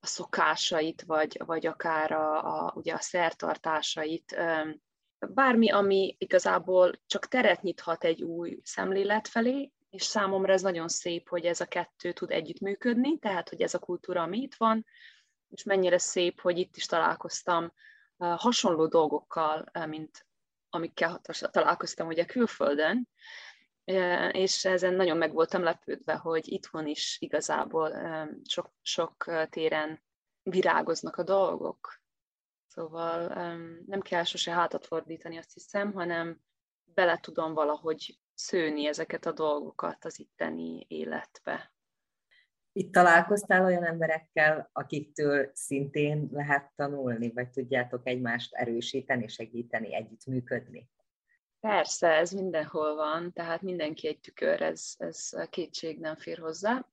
[0.00, 4.36] a szokásait, vagy, vagy akár a, a, ugye a szertartásait,
[5.28, 11.28] bármi, ami igazából csak teret nyithat egy új szemlélet felé, és számomra ez nagyon szép,
[11.28, 14.86] hogy ez a kettő tud együttműködni, tehát hogy ez a kultúra, ami itt van,
[15.48, 17.72] és mennyire szép, hogy itt is találkoztam
[18.20, 20.26] hasonló dolgokkal, mint
[20.70, 21.20] amikkel
[21.50, 23.08] találkoztam ugye külföldön,
[24.30, 27.92] és ezen nagyon meg voltam lepődve, hogy itthon is igazából
[28.44, 30.02] sok, sok téren
[30.42, 31.98] virágoznak a dolgok.
[32.66, 33.28] Szóval
[33.86, 36.40] nem kell sose hátat fordítani, azt hiszem, hanem
[36.84, 41.72] bele tudom valahogy szőni ezeket a dolgokat az itteni életbe.
[42.80, 50.88] Itt találkoztál olyan emberekkel, akiktől szintén lehet tanulni, vagy tudjátok egymást erősíteni, segíteni, együttműködni?
[51.60, 56.86] Persze, ez mindenhol van, tehát mindenki egy tükör, ez, ez kétség nem fér hozzá.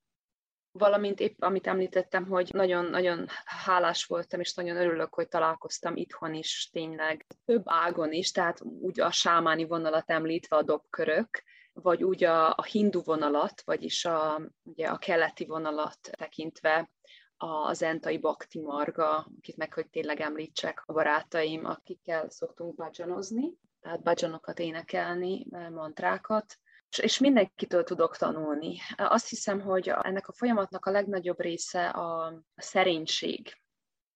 [0.71, 6.69] Valamint épp, amit említettem, hogy nagyon-nagyon hálás voltam, és nagyon örülök, hogy találkoztam itthon is
[6.71, 11.43] tényleg több ágon is, tehát úgy a sámáni vonalat említve a dobkörök,
[11.81, 16.91] vagy úgy a, a hindu vonalat, vagyis a, ugye a keleti vonalat tekintve
[17.37, 24.03] a zentai Bakti Marga, akit meg, hogy tényleg említsek, a barátaim, akikkel szoktunk bajanozni, tehát
[24.03, 26.57] bajanokat énekelni, mantrákat,
[27.01, 28.77] és- mindenkitől tudok tanulni.
[28.95, 33.57] Azt hiszem, hogy ennek a folyamatnak a legnagyobb része a, a szerénység,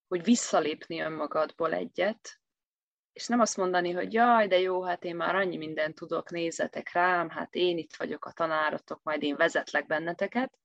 [0.07, 2.40] hogy visszalépni önmagadból egyet,
[3.13, 6.91] és nem azt mondani, hogy jaj, de jó, hát én már annyi mindent tudok, nézzetek
[6.91, 10.59] rám, hát én itt vagyok a tanáratok, majd én vezetlek benneteket.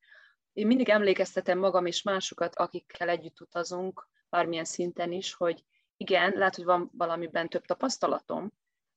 [0.53, 5.65] Én mindig emlékeztetem magam és másokat, akikkel együtt utazunk, bármilyen szinten is, hogy
[5.97, 8.53] igen, lehet, hogy van valamiben több tapasztalatom,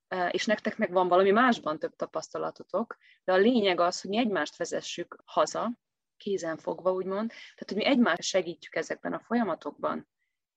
[0.08, 4.18] eh, és nektek meg van valami másban több tapasztalatotok, de a lényeg az, hogy mi
[4.18, 5.72] egymást vezessük haza,
[6.18, 10.08] kézen fogva, úgymond, tehát, hogy mi egymást segítjük ezekben a folyamatokban,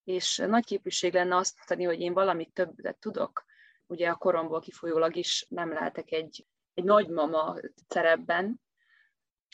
[0.04, 3.44] és nagy képűség lenne azt mondani, hogy én valamit többet tudok.
[3.86, 7.56] Ugye a koromból kifolyólag is nem lehetek egy, egy nagymama
[7.88, 8.60] szerepben,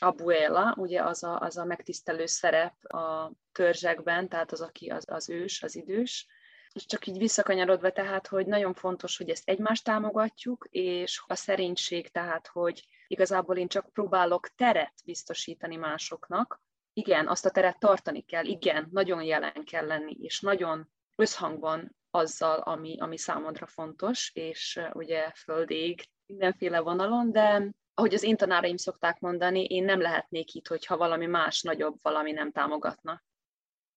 [0.01, 5.29] abuela, ugye az a, az a megtisztelő szerep a törzsekben, tehát az, aki az, az
[5.29, 6.27] ős, az idős,
[6.73, 12.11] és csak így visszakanyarodva tehát, hogy nagyon fontos, hogy ezt egymást támogatjuk, és a szerénység
[12.11, 16.61] tehát, hogy igazából én csak próbálok teret biztosítani másoknak,
[16.93, 22.59] igen, azt a teret tartani kell, igen, nagyon jelen kell lenni, és nagyon összhangban azzal,
[22.59, 29.19] ami, ami számodra fontos, és ugye földég mindenféle vonalon, de ahogy az én tanáraim szokták
[29.19, 33.23] mondani, én nem lehetnék itt, hogyha valami más nagyobb valami nem támogatna.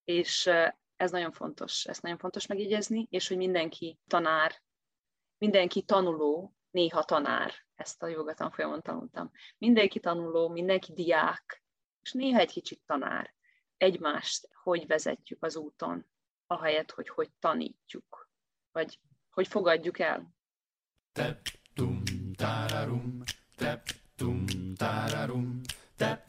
[0.05, 0.51] És
[0.97, 4.63] ez nagyon fontos, ezt nagyon fontos megjegyezni, és hogy mindenki tanár,
[5.39, 9.31] mindenki tanuló, néha tanár, ezt a jogatan folyamon tanultam.
[9.59, 11.62] Mindenki tanuló, mindenki diák,
[12.03, 13.35] és néha egy kicsit tanár.
[13.77, 16.07] Egymást hogy vezetjük az úton,
[16.47, 18.31] ahelyett, hogy hogy tanítjuk,
[18.73, 19.01] vagy
[19.31, 20.35] hogy fogadjuk el.
[21.13, 22.03] Tep tum
[22.37, 23.21] tararum,
[23.57, 25.61] tep tum tararum,
[25.97, 26.23] tep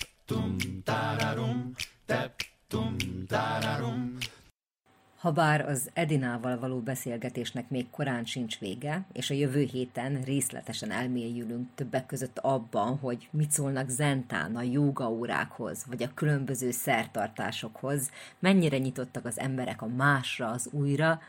[5.23, 11.67] Habár az Edinával való beszélgetésnek még korán sincs vége, és a jövő héten részletesen elmélyülünk
[11.75, 18.77] többek között abban, hogy mit szólnak zentán a jóga órákhoz, vagy a különböző szertartásokhoz, mennyire
[18.77, 21.21] nyitottak az emberek a másra, az újra,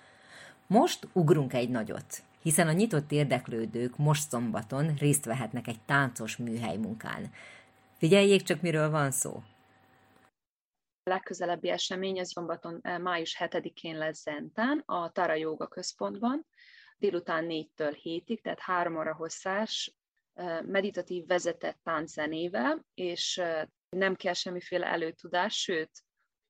[0.66, 6.76] most ugrunk egy nagyot, hiszen a nyitott érdeklődők most szombaton részt vehetnek egy táncos műhely
[6.76, 7.30] munkán.
[7.98, 9.42] Figyeljék csak, miről van szó.
[11.04, 16.46] Legközelebbi esemény az szombaton eh, május 7-én lesz Zentán, a Tara Jóga központban,
[16.96, 19.94] délután 4-től 7-ig, tehát három óra hosszás
[20.34, 25.90] eh, meditatív vezetett tánczenével, és eh, nem kell semmiféle előtudás, sőt,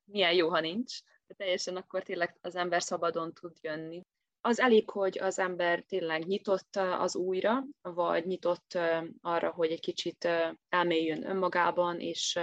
[0.05, 4.01] milyen jó, ha nincs, de teljesen akkor tényleg az ember szabadon tud jönni.
[4.40, 8.78] Az elég, hogy az ember tényleg nyitott az újra, vagy nyitott
[9.20, 10.28] arra, hogy egy kicsit
[10.68, 12.39] elmélyüljön önmagában, és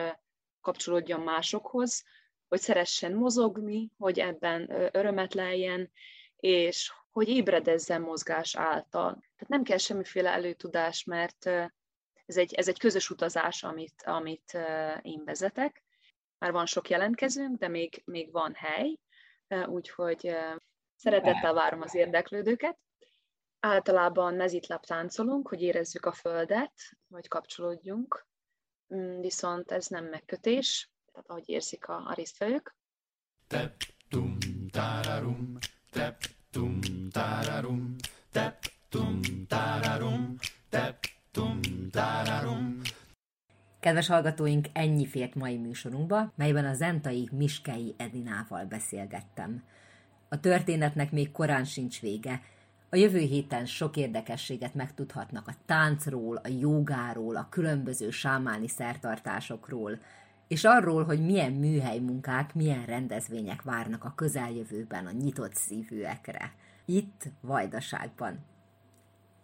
[0.61, 2.03] kapcsolódjon másokhoz,
[2.47, 5.91] hogy szeressen mozogni, hogy ebben örömet leljen,
[6.35, 9.11] és hogy ébredezzen mozgás által.
[9.11, 11.45] Tehát nem kell semmiféle előtudás, mert
[12.25, 14.57] ez egy, ez egy közös utazás, amit, amit
[15.01, 15.83] én vezetek.
[16.37, 18.97] Már van sok jelentkezőnk, de még, még van hely,
[19.65, 20.35] úgyhogy
[20.95, 22.77] szeretettel várom az érdeklődőket.
[23.59, 26.73] Általában mezítlap táncolunk, hogy érezzük a földet,
[27.07, 28.25] vagy kapcsolódjunk,
[29.21, 32.75] viszont ez nem megkötés, tehát ahogy érzik a, a résztvevők.
[33.47, 33.75] Tep
[34.09, 34.37] tum
[34.71, 35.57] tararum,
[35.91, 37.95] tep tum tararum,
[38.31, 39.21] tep tum
[40.71, 41.09] tep.
[43.81, 49.63] Kedves hallgatóink, ennyi fért mai műsorunkba, melyben a zentai Miskei Edinával beszélgettem.
[50.29, 52.41] A történetnek még korán sincs vége,
[52.93, 59.99] a jövő héten sok érdekességet megtudhatnak a táncról, a jogáról, a különböző sámáni szertartásokról,
[60.47, 66.53] és arról, hogy milyen műhely munkák, milyen rendezvények várnak a közeljövőben a nyitott szívűekre.
[66.85, 68.39] Itt, Vajdaságban.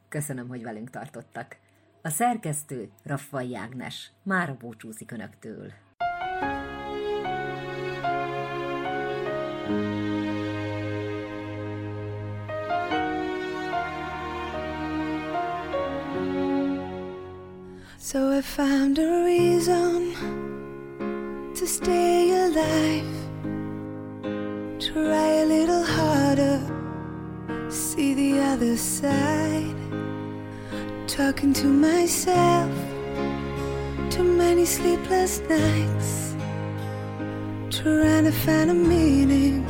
[0.10, 1.58] Köszönöm, hogy velünk tartottak.
[2.02, 5.72] A szerkesztő Raffai Ágnes már búcsúzik Önöktől.
[18.10, 20.16] So I found a reason
[21.54, 23.18] to stay alive.
[24.80, 26.62] Try a little harder,
[27.70, 29.76] see the other side.
[31.06, 32.72] Talking to myself,
[34.10, 36.38] too many sleepless nights.
[37.70, 39.68] Trying to find a meaning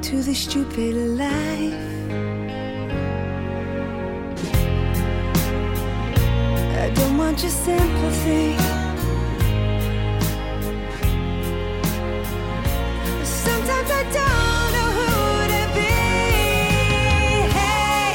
[0.00, 1.97] to this stupid life.
[6.98, 8.56] Don't want your sympathy.
[13.24, 15.10] Sometimes I don't know who
[15.54, 15.94] to be.
[17.58, 18.10] Hey,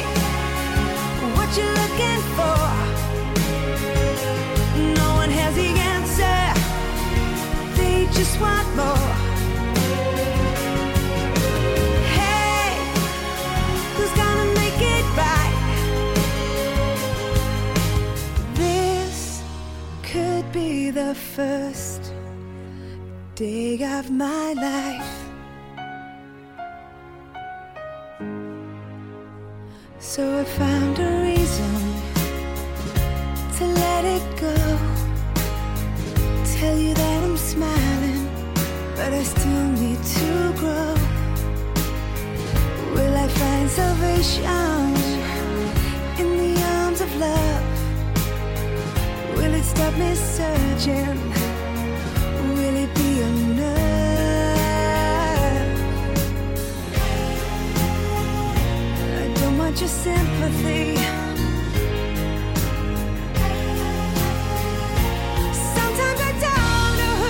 [1.36, 2.64] what you looking for?
[5.00, 6.40] No one has the answer.
[7.78, 9.23] They just want more.
[20.94, 22.14] The first
[23.34, 25.14] day of my life.
[29.98, 31.76] So I found a reason
[33.57, 34.56] to let it go.
[36.57, 38.30] Tell you that I'm smiling,
[38.95, 40.94] but I still need to grow.
[42.94, 44.45] Will I find salvation
[46.22, 47.73] in the arms of love?
[49.76, 51.20] Stop me searching?
[52.56, 53.74] Will it be enough?
[59.22, 60.95] I don't want your sympathy.
[65.76, 67.24] Sometimes I don't know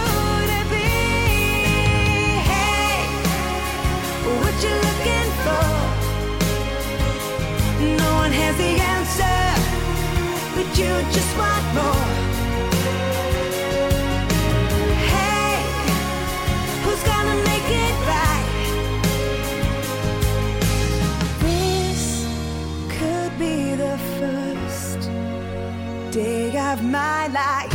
[26.92, 27.73] my life.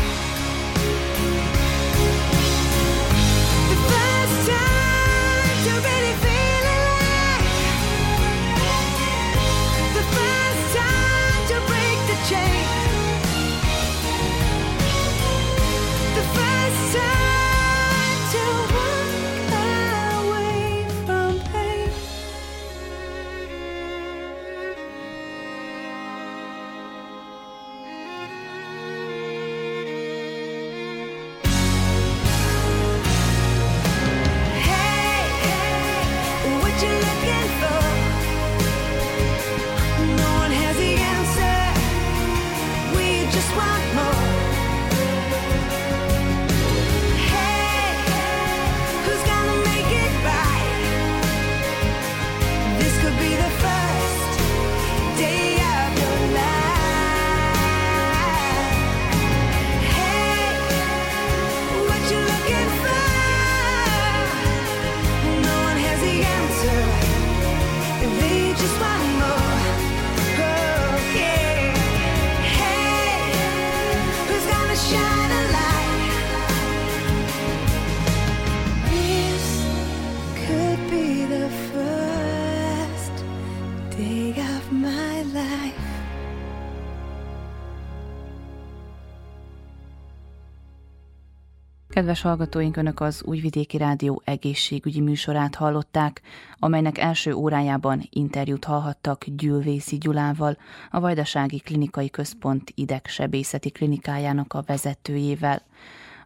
[91.99, 96.20] Kedves hallgatóink, Önök az Újvidéki Rádió egészségügyi műsorát hallották,
[96.59, 100.57] amelynek első órájában interjút hallhattak Gyülvészi Gyulával,
[100.91, 105.62] a Vajdasági Klinikai Központ idegsebészeti klinikájának a vezetőjével.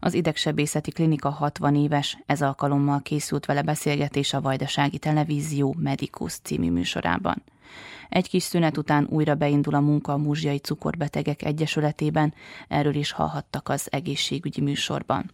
[0.00, 6.70] Az idegsebészeti klinika 60 éves, ez alkalommal készült vele beszélgetés a Vajdasági Televízió Medikus című
[6.70, 7.42] műsorában.
[8.08, 12.34] Egy kis szünet után újra beindul a munka a Múzsiai Cukorbetegek Egyesületében,
[12.68, 15.30] erről is hallhattak az egészségügyi műsorban.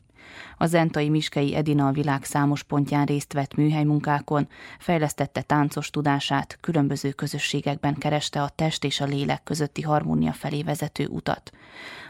[0.57, 4.49] A zentai Miskei Edina a világ számos pontján részt vett műhelymunkákon,
[4.79, 11.07] fejlesztette táncos tudását, különböző közösségekben kereste a test és a lélek közötti harmónia felé vezető
[11.07, 11.51] utat.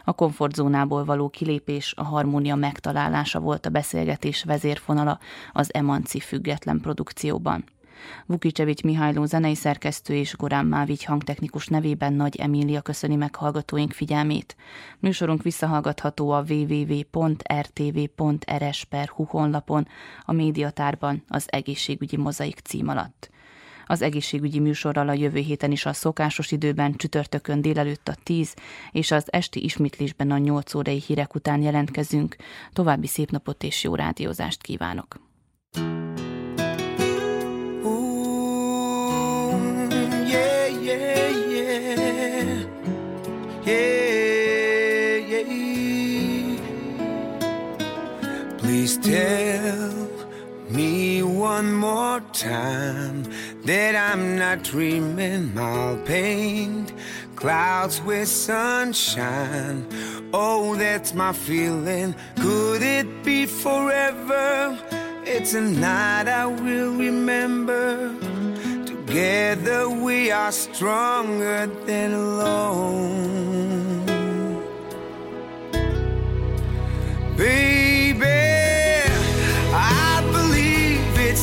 [0.03, 5.19] A komfortzónából való kilépés, a harmónia megtalálása volt a beszélgetés vezérfonala
[5.53, 7.63] az Emanci független produkcióban.
[8.25, 14.55] Vukicsevics Mihályló zenei szerkesztő és Gorán Mávigy hangtechnikus nevében Nagy Emília köszöni meg hallgatóink figyelmét.
[14.99, 17.63] Műsorunk visszahallgatható a www.rtv.rs.hu
[19.23, 19.87] honlapon,
[20.25, 23.29] a médiatárban az egészségügyi mozaik cím alatt.
[23.85, 28.53] Az egészségügyi műsorral a jövő héten is a szokásos időben csütörtökön délelőtt a 10
[28.91, 32.35] és az esti ismétlésben a 8 órai hírek után jelentkezünk.
[32.73, 35.27] További szép napot és jó rádiózást kívánok!
[35.75, 36.08] yeah,
[48.89, 50.09] Please tell
[50.71, 53.23] me one more time
[53.65, 55.55] that I'm not dreaming.
[55.55, 56.91] I'll paint
[57.35, 59.85] clouds with sunshine.
[60.33, 62.15] Oh, that's my feeling.
[62.37, 64.75] Could it be forever?
[65.23, 68.15] It's a night I will remember.
[68.87, 73.99] Together we are stronger than alone.
[77.37, 78.78] Baby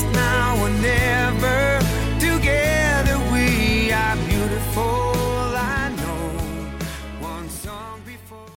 [0.04, 1.85] now or never.